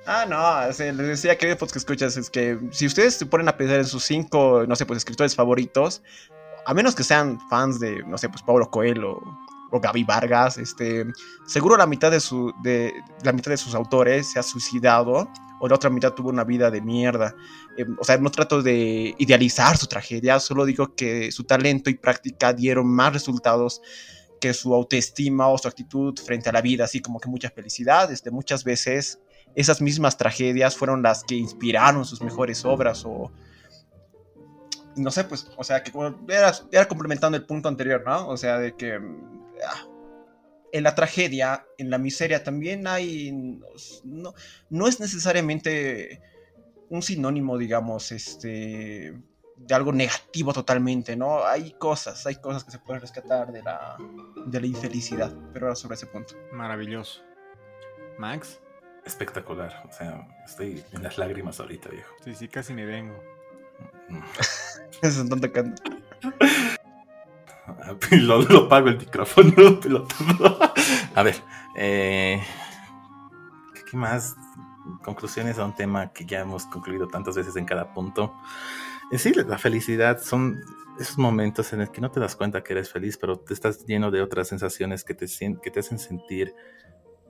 [0.05, 3.78] Ah, no, les decía que podcast escuchas es que si ustedes se ponen a pensar
[3.78, 6.01] en sus cinco, no sé, pues escritores favoritos,
[6.66, 9.22] a menos que sean fans de, no sé, pues Pablo Coelho
[9.72, 11.05] o Gaby Vargas, este,
[11.45, 12.93] seguro la mitad de su, de,
[13.24, 16.70] la mitad de sus autores se ha suicidado o la otra mitad tuvo una vida
[16.70, 17.36] de mierda.
[17.78, 21.95] Em, o sea, no trato de idealizar su tragedia, solo digo que su talento y
[21.95, 23.82] práctica dieron más resultados
[24.39, 28.11] que su autoestima o su actitud frente a la vida, así como que mucha felicidad.
[28.11, 29.20] Este, muchas veces
[29.55, 33.32] esas mismas tragedias fueron las que inspiraron sus mejores obras o
[34.95, 35.91] no sé, pues, o sea, que
[36.28, 38.28] era, era complementando el punto anterior, ¿no?
[38.28, 38.99] O sea, de que
[40.72, 43.32] en la tragedia, en la miseria también hay,
[44.03, 44.34] no,
[44.70, 46.22] no es necesariamente
[46.89, 49.14] un sinónimo, digamos, este,
[49.58, 51.45] de algo negativo totalmente, ¿no?
[51.45, 53.97] Hay cosas, hay cosas que se pueden rescatar de la,
[54.45, 56.36] de la infelicidad, pero ahora sobre ese punto.
[56.51, 57.22] Maravilloso.
[58.18, 58.60] Max.
[59.05, 62.14] Espectacular, o sea, estoy en las lágrimas ahorita, viejo.
[62.24, 63.18] Sí, sí, casi me vengo.
[65.01, 65.82] Se están tocando.
[68.11, 69.53] lo, lo pago el micrófono,
[71.15, 71.36] A ver,
[71.76, 72.41] eh,
[73.89, 74.36] ¿qué más?
[75.03, 78.34] Conclusiones a un tema que ya hemos concluido tantas veces en cada punto.
[79.11, 80.59] Es decir, la felicidad son
[80.99, 83.86] esos momentos en los que no te das cuenta que eres feliz, pero te estás
[83.86, 85.26] lleno de otras sensaciones que te,
[85.61, 86.53] que te hacen sentir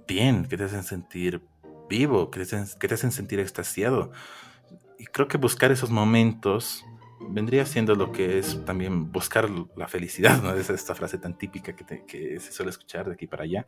[0.08, 1.44] bien, que te hacen sentir
[1.90, 4.12] vivo, que te que te hacen sentir extasiado.
[5.00, 6.84] Y creo que buscar esos momentos
[7.20, 10.54] vendría siendo lo que es también buscar la felicidad, ¿no?
[10.54, 13.68] Es esta frase tan típica que, se suele escuchar de aquí para allá.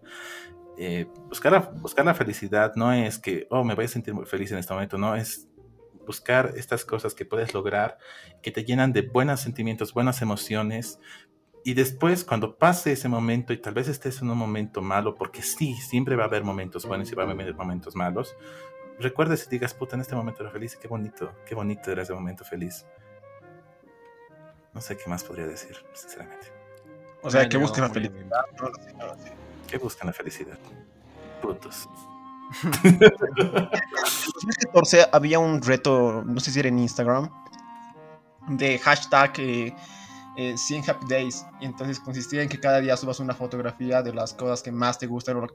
[0.78, 4.26] Eh, buscar, la, buscar la felicidad no es que, oh, me voy a sentir muy
[4.26, 5.48] feliz en este momento, no, es
[6.06, 7.98] buscar estas cosas que puedes lograr,
[8.42, 11.00] que te llenan de buenos sentimientos, buenas emociones,
[11.64, 15.42] y después, cuando pase ese momento y tal vez estés en un momento malo, porque
[15.42, 18.36] sí, siempre va a haber momentos buenos y va a haber momentos malos,
[19.00, 22.14] recuerdes y digas, puta, en este momento era feliz, qué bonito, qué bonito era ese
[22.14, 22.86] momento feliz.
[24.80, 26.48] No sé qué más podría decir, sinceramente.
[27.22, 28.46] O sea, que buscan la felicidad.
[29.68, 30.58] ¿Qué buscan la felicidad?
[31.42, 31.90] Putos.
[32.86, 37.30] en 2014 había un reto, no sé si era en Instagram,
[38.48, 39.76] de hashtag eh,
[40.56, 41.46] 100 Happy Days.
[41.60, 44.98] Y entonces consistía en que cada día subas una fotografía de las cosas que más
[44.98, 45.46] te gustan o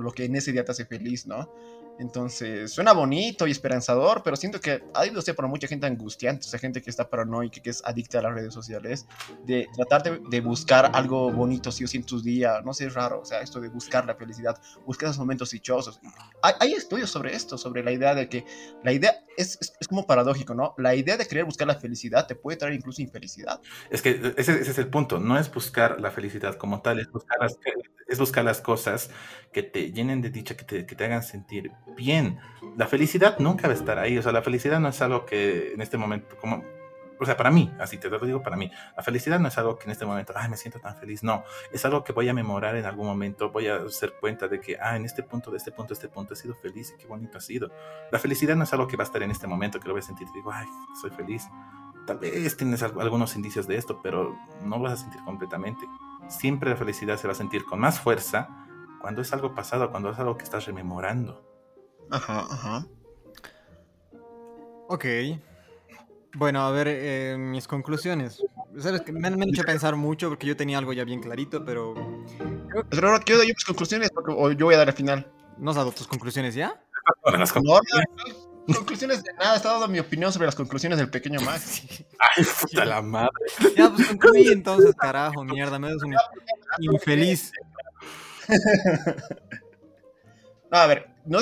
[0.00, 1.52] lo que en ese día te hace feliz, ¿no?
[1.98, 6.46] Entonces, suena bonito y esperanzador, pero siento que hay, no sé, para mucha gente angustiante,
[6.46, 9.06] o sea, gente que está paranoica, que es adicta a las redes sociales,
[9.44, 12.94] de tratar de, buscar algo bonito, sí o sí, en tus días, no sé, es
[12.94, 16.00] raro, o sea, esto de buscar la felicidad, buscar esos momentos dichosos.
[16.42, 18.44] Hay, hay estudios sobre esto, sobre la idea de que
[18.84, 20.74] la idea es, es, como paradójico, ¿no?
[20.78, 23.60] La idea de querer buscar la felicidad te puede traer incluso infelicidad.
[23.90, 27.10] Es que ese, ese es el punto, no es buscar la felicidad como tal, es
[27.10, 27.58] buscar las,
[28.06, 29.10] es buscar las cosas
[29.56, 32.38] que te llenen de dicha, que te, que te hagan sentir bien.
[32.76, 34.18] La felicidad nunca va a estar ahí.
[34.18, 36.62] O sea, la felicidad no es algo que en este momento, como,
[37.18, 39.78] o sea, para mí, así te lo digo para mí, la felicidad no es algo
[39.78, 41.22] que en este momento, ay, me siento tan feliz.
[41.22, 41.42] No,
[41.72, 44.76] es algo que voy a memorar en algún momento, voy a hacer cuenta de que,
[44.78, 47.06] ah, en este punto, de este punto, de este punto he sido feliz y qué
[47.06, 47.70] bonito ha sido.
[48.12, 50.00] La felicidad no es algo que va a estar en este momento, que lo voy
[50.00, 50.66] a sentir digo, ay,
[51.00, 51.48] soy feliz.
[52.06, 55.86] Tal vez tienes algunos indicios de esto, pero no lo vas a sentir completamente.
[56.28, 58.65] Siempre la felicidad se va a sentir con más fuerza
[59.06, 61.40] cuando es algo pasado, cuando es algo que estás rememorando.
[62.10, 62.86] Ajá, ajá.
[64.88, 65.04] Ok.
[66.34, 68.42] Bueno, a ver, eh, mis conclusiones.
[68.76, 69.04] ¿Sabes?
[69.12, 71.94] Me, han hecho pensar mucho porque yo tenía algo ya bien clarito, pero.
[72.90, 75.30] Pero ahora quiero dar yo mis conclusiones o yo voy a dar al final.
[75.56, 76.82] ¿No has dado tus conclusiones ya?
[77.24, 77.80] No,
[78.66, 81.82] no, conclusiones de nada, he dado mi opinión sobre las conclusiones del pequeño Max.
[82.18, 83.30] Ay, puta la madre.
[83.76, 86.16] Ya, pues concluí entonces, carajo, mierda, me das un
[86.80, 87.52] infeliz.
[90.70, 91.38] No, a ver, no,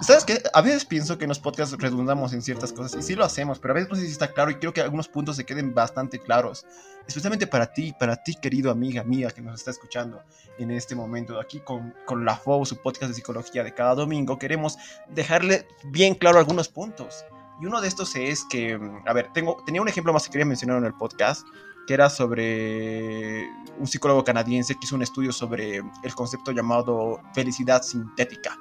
[0.00, 0.42] ¿sabes qué?
[0.54, 3.58] A veces pienso que en los podcasts redundamos en ciertas cosas y sí lo hacemos,
[3.58, 5.74] pero a veces no sé si está claro y quiero que algunos puntos se queden
[5.74, 6.64] bastante claros,
[7.06, 10.22] especialmente para ti, para ti, querido amiga mía que nos está escuchando
[10.58, 11.38] en este momento.
[11.38, 14.78] Aquí con, con la FOU, su podcast de psicología de cada domingo, queremos
[15.10, 17.26] dejarle bien claro algunos puntos.
[17.60, 20.46] Y uno de estos es que, a ver, tengo, tenía un ejemplo más que quería
[20.46, 21.46] mencionar en el podcast,
[21.86, 27.82] que era sobre un psicólogo canadiense que hizo un estudio sobre el concepto llamado felicidad
[27.82, 28.56] sintética.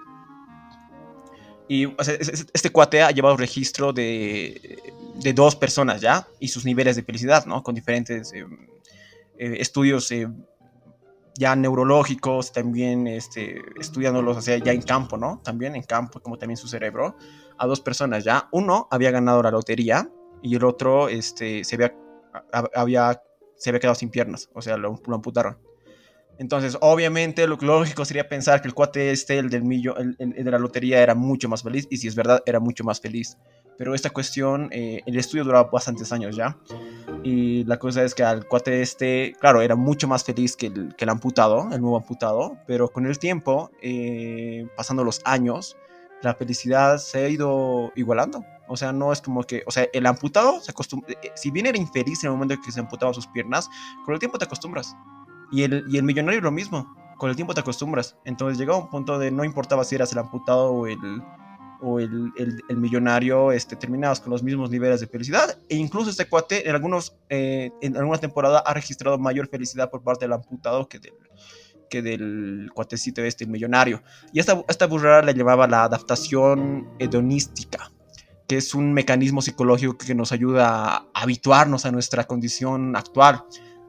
[1.67, 1.87] Y
[2.53, 4.81] este cuate ha llevado registro de,
[5.15, 7.63] de, dos personas ya y sus niveles de felicidad, ¿no?
[7.63, 8.45] Con diferentes eh,
[9.37, 10.27] eh, estudios eh,
[11.35, 15.39] ya neurológicos, también este, estudiándolos ya en campo, ¿no?
[15.45, 17.15] También en campo, como también su cerebro,
[17.57, 18.49] a dos personas ya.
[18.51, 20.09] Uno había ganado la lotería
[20.41, 21.95] y el otro este, se había
[22.73, 23.21] había,
[23.55, 25.57] se había quedado sin piernas, o sea, lo, amputaron.
[26.37, 30.51] Entonces, obviamente, lo lógico sería pensar que el cuate este, el del millo, el, de
[30.51, 33.37] la lotería, era mucho más feliz, y si es verdad, era mucho más feliz.
[33.77, 36.57] Pero esta cuestión, eh, el estudio duraba bastantes años ya,
[37.23, 40.95] y la cosa es que al cuate este, claro, era mucho más feliz que el,
[40.95, 45.77] que el amputado, el nuevo amputado, pero con el tiempo, eh, pasando los años,
[46.21, 48.45] la felicidad se ha ido igualando.
[48.71, 51.65] O sea, no es como que, o sea, el amputado se acostumbra, eh, si bien
[51.65, 53.69] era infeliz en el momento en que se amputaba sus piernas,
[54.05, 54.95] con el tiempo te acostumbras.
[55.51, 58.15] Y el, y el millonario lo mismo, con el tiempo te acostumbras.
[58.23, 60.97] Entonces llegaba un punto de no importaba si eras el amputado o el,
[61.81, 65.59] o el, el, millonario, este, terminabas con los mismos niveles de felicidad.
[65.67, 70.01] E incluso este cuate en, algunos, eh, en alguna temporada ha registrado mayor felicidad por
[70.01, 71.15] parte del amputado que del,
[71.89, 74.01] que del cuatecito este, el millonario.
[74.31, 77.91] Y esta, esta burrada le llevaba la adaptación hedonística
[78.51, 83.45] que es un mecanismo psicológico que nos ayuda a habituarnos a nuestra condición actual.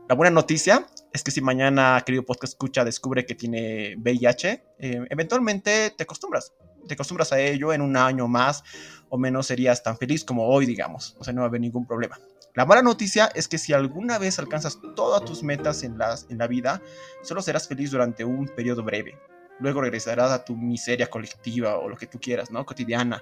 [0.09, 5.05] La buena noticia es que si mañana, querido podcast escucha, descubre que tiene VIH, eh,
[5.11, 6.53] eventualmente te acostumbras.
[6.87, 8.63] Te acostumbras a ello, en un año más
[9.09, 11.17] o menos serías tan feliz como hoy, digamos.
[11.19, 12.21] O sea, no va a haber ningún problema.
[12.55, 16.39] La mala noticia es que si alguna vez alcanzas todas tus metas en, las, en
[16.39, 16.81] la vida,
[17.25, 19.19] solo serás feliz durante un periodo breve.
[19.59, 22.65] Luego regresarás a tu miseria colectiva o lo que tú quieras, ¿no?
[22.65, 23.21] Cotidiana.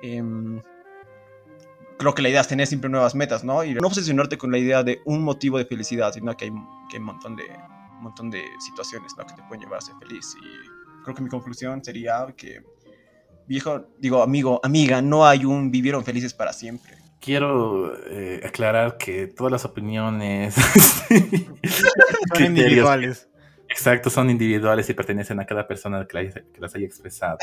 [0.00, 0.22] Eh,
[1.98, 3.64] creo que la idea es tener siempre nuevas metas, ¿no?
[3.64, 6.52] Y no obsesionarte con la idea de un motivo de felicidad, sino que hay,
[6.90, 7.44] que un, montón de,
[7.96, 9.24] un montón de situaciones, ¿no?
[9.26, 10.36] Que te pueden llevar a ser feliz.
[10.40, 12.62] Y creo que mi conclusión sería que,
[13.46, 16.96] viejo, digo, amigo, amiga, no hay un vivieron felices para siempre.
[17.20, 20.54] Quiero eh, aclarar que todas las opiniones
[22.34, 23.28] son individuales.
[23.76, 27.36] Exacto, son individuales y pertenecen a cada persona que, las haya expresado.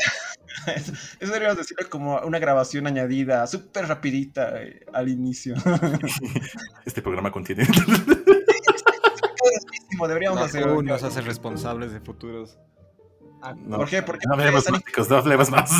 [0.74, 5.54] eso, deberíamos decirlo como una grabación añadida, súper rapidita eh, al inicio.
[6.84, 7.68] este programa contiene...
[10.08, 10.66] deberíamos hacer...
[10.66, 12.58] nos hace responsables de futuros.
[13.40, 14.02] Ah, ¿Por qué?
[14.02, 15.70] Porque no hablemos más, chicos, no hablemos más.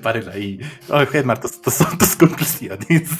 [0.00, 0.60] Paren ahí.
[0.90, 3.10] Oye, Martos, estas son tus conclusiones.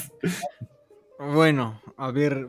[1.18, 2.48] Bueno, a ver,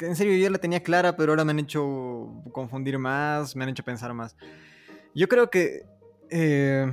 [0.00, 3.70] en serio yo la tenía clara, pero ahora me han hecho confundir más, me han
[3.70, 4.36] hecho pensar más.
[5.14, 5.86] Yo creo que
[6.30, 6.92] eh,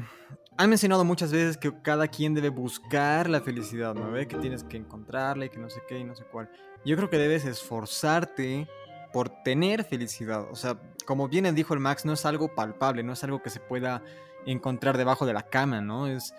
[0.58, 4.12] han mencionado muchas veces que cada quien debe buscar la felicidad, ¿no?
[4.12, 4.28] ¿Ve?
[4.28, 6.50] Que tienes que encontrarla y que no sé qué y no sé cuál.
[6.86, 8.68] Yo creo que debes esforzarte
[9.14, 10.48] por tener felicidad.
[10.52, 13.50] O sea, como bien dijo el Max, no es algo palpable, no es algo que
[13.50, 14.04] se pueda
[14.46, 16.08] encontrar debajo de la cama, ¿no?
[16.08, 16.34] Es,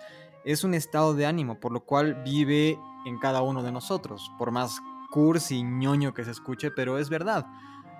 [0.45, 4.51] es un estado de ánimo, por lo cual vive en cada uno de nosotros, por
[4.51, 4.79] más
[5.13, 7.45] cursi ñoño que se escuche, pero es verdad.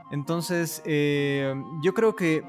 [0.09, 1.53] Entonces, eh,
[1.83, 2.43] yo creo que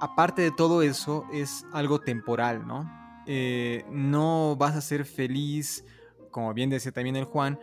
[0.00, 2.90] aparte de todo eso, es algo temporal, ¿no?
[3.26, 5.84] Eh, no vas a ser feliz,
[6.32, 7.60] como bien decía también el Juan,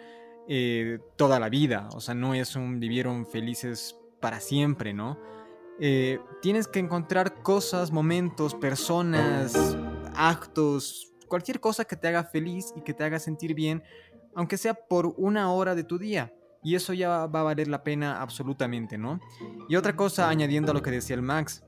[0.48, 1.90] eh, toda la vida.
[1.94, 5.20] O sea, no es un vivieron felices para siempre, ¿no?
[6.42, 9.76] Tienes que encontrar cosas, momentos, personas,
[10.16, 13.84] actos, cualquier cosa que te haga feliz y que te haga sentir bien,
[14.36, 16.34] aunque sea por una hora de tu día.
[16.64, 19.20] Y eso ya va a valer la pena absolutamente, ¿no?
[19.68, 21.64] Y otra cosa, añadiendo a lo que decía el Max,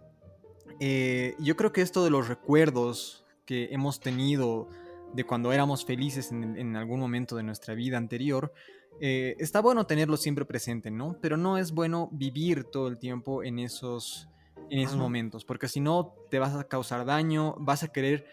[0.80, 4.70] eh, yo creo que esto de los recuerdos que hemos tenido
[5.14, 8.54] de cuando éramos felices en, algún momento de nuestra vida anterior,
[9.00, 11.18] eh, está bueno tenerlo siempre presente, ¿no?
[11.22, 14.28] Pero no es bueno vivir todo el tiempo en esos,
[14.70, 18.26] en esos momentos, porque si no te vas a causar daño, vas a querer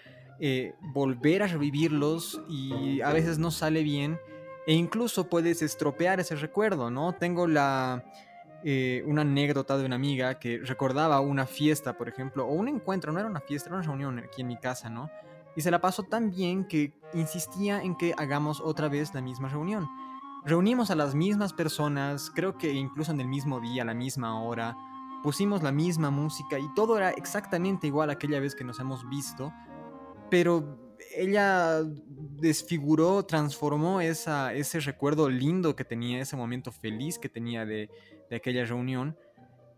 [0.44, 4.18] eh, volver a revivirlos y a veces no sale bien
[4.66, 7.12] e incluso puedes estropear ese recuerdo, ¿no?
[7.12, 8.04] Tengo la
[8.64, 13.12] eh, una anécdota de una amiga que recordaba una fiesta, por ejemplo, o un encuentro,
[13.12, 15.10] no era una fiesta, era una reunión aquí en mi casa, ¿no?
[15.54, 19.48] Y se la pasó tan bien que insistía en que hagamos otra vez la misma
[19.48, 19.88] reunión.
[20.44, 24.42] Reunimos a las mismas personas, creo que incluso en el mismo día, a la misma
[24.42, 24.76] hora,
[25.22, 29.52] pusimos la misma música y todo era exactamente igual aquella vez que nos hemos visto,
[30.32, 31.82] pero ella
[32.40, 37.90] desfiguró, transformó esa, ese recuerdo lindo que tenía, ese momento feliz que tenía de,
[38.30, 39.14] de aquella reunión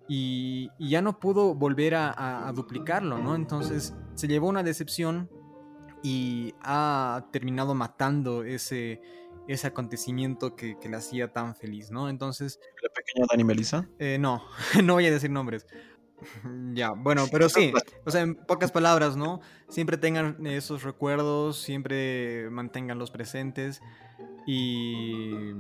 [0.09, 3.35] y, ya no pudo volver a, duplicarlo, ¿no?
[3.35, 5.29] Entonces se llevó una decepción
[6.05, 9.03] y ha terminado matando ese,
[9.49, 12.09] ese acontecimiento que, que le hacía tan feliz, ¿no?
[12.09, 12.61] Entonces...
[12.81, 13.89] ¿La pequeña Dani Melissa?
[13.99, 14.45] Eh, no,
[14.85, 15.67] no voy a decir nombres.
[16.75, 17.73] Ya, bueno, pero sí,
[18.05, 19.41] o sea, en pocas palabras, ¿no?
[19.69, 23.81] Siempre tengan esos recuerdos, siempre manténganlos presentes
[24.47, 25.53] y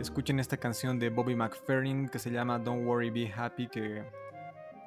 [0.00, 4.04] escuchen esta canción de Bobby McFerrin que se llama Don't Worry, Be Happy, que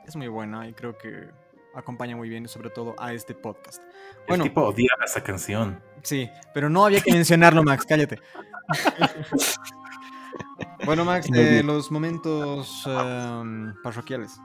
[0.06, 1.30] es muy buena y creo que
[1.76, 3.84] acompaña muy bien, sobre todo a este podcast.
[4.28, 5.82] Bueno, El tipo odiaba esa canción.
[6.02, 8.20] Sí, pero no había que mencionarlo, Max, cállate.
[10.86, 14.40] bueno, Max, eh, los momentos em, parroquiales.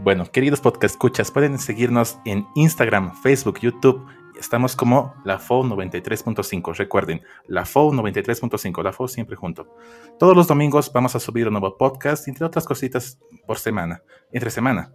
[0.00, 4.06] Bueno, queridos podcast escuchas, pueden seguirnos en Instagram, Facebook, YouTube.
[4.38, 6.76] Estamos como la FO 93.5.
[6.76, 9.74] Recuerden, la FO 93.5, la FO siempre junto.
[10.18, 14.50] Todos los domingos vamos a subir un nuevo podcast, entre otras cositas por semana, entre
[14.50, 14.92] semana.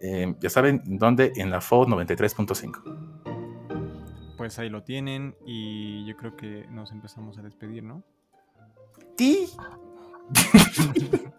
[0.00, 4.36] Eh, ya saben dónde, en la FO 93.5.
[4.36, 8.04] Pues ahí lo tienen y yo creo que nos empezamos a despedir, ¿no?
[9.18, 9.50] Sí.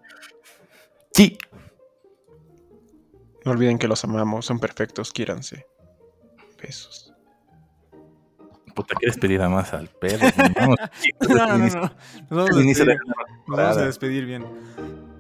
[1.12, 1.38] sí.
[3.46, 5.68] No olviden que los amamos, son perfectos, quiéranse.
[6.60, 7.14] Besos.
[8.74, 10.28] Puta, qué despedida más al perro.
[10.58, 10.78] Vamos,
[11.30, 11.92] no, no, no,
[12.30, 12.98] Vamos, a despedir,
[13.46, 14.46] vamos a despedir bien.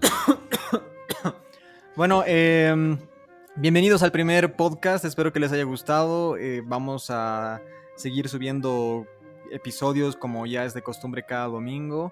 [1.96, 2.98] bueno, eh,
[3.58, 5.06] bienvenidos al primer podcast.
[5.06, 6.36] Espero que les haya gustado.
[6.38, 7.62] Eh, vamos a
[7.96, 9.06] seguir subiendo
[9.52, 12.12] episodios como ya es de costumbre cada domingo.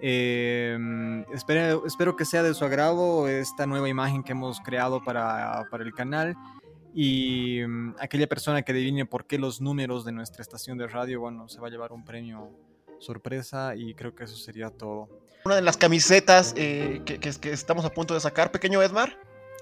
[0.00, 5.64] Em, espero, espero, que sea de su agrado esta nueva imagen que hemos creado para,
[5.70, 6.36] para el canal.
[6.94, 11.20] Y mm, aquella persona que adivine por qué los números de nuestra estación de radio,
[11.20, 12.50] bueno, se va a llevar un premio
[12.98, 15.08] sorpresa y creo que eso sería todo.
[15.44, 19.18] Una de las camisetas eh, que, que, estamos a punto de sacar, pequeño Edmar.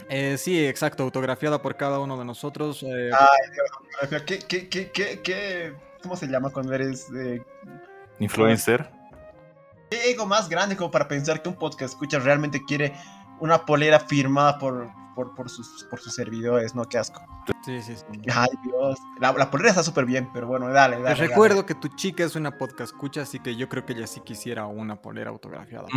[0.08, 2.82] Eh, sí, exacto, autografiada por cada uno de nosotros.
[2.82, 3.10] Eh.
[3.12, 7.08] Ay, ¿qué, qué, qué, qué, cómo se llama cuando eres...
[8.20, 8.88] Influencer
[9.94, 12.94] qué ego más grande como para pensar que un podcast escucha realmente quiere
[13.40, 16.86] una polera firmada por, por, sus, por sus servidores, ¿no?
[16.88, 17.22] Qué asco.
[17.64, 18.04] Sí, sí, sí.
[18.34, 18.98] Ay, Dios.
[19.20, 21.16] La, polera está súper bien, pero bueno, dale, dale.
[21.16, 24.06] Te recuerdo que tu chica es una podcast escucha, así que yo creo que ella
[24.06, 25.88] sí quisiera una polera autografiada.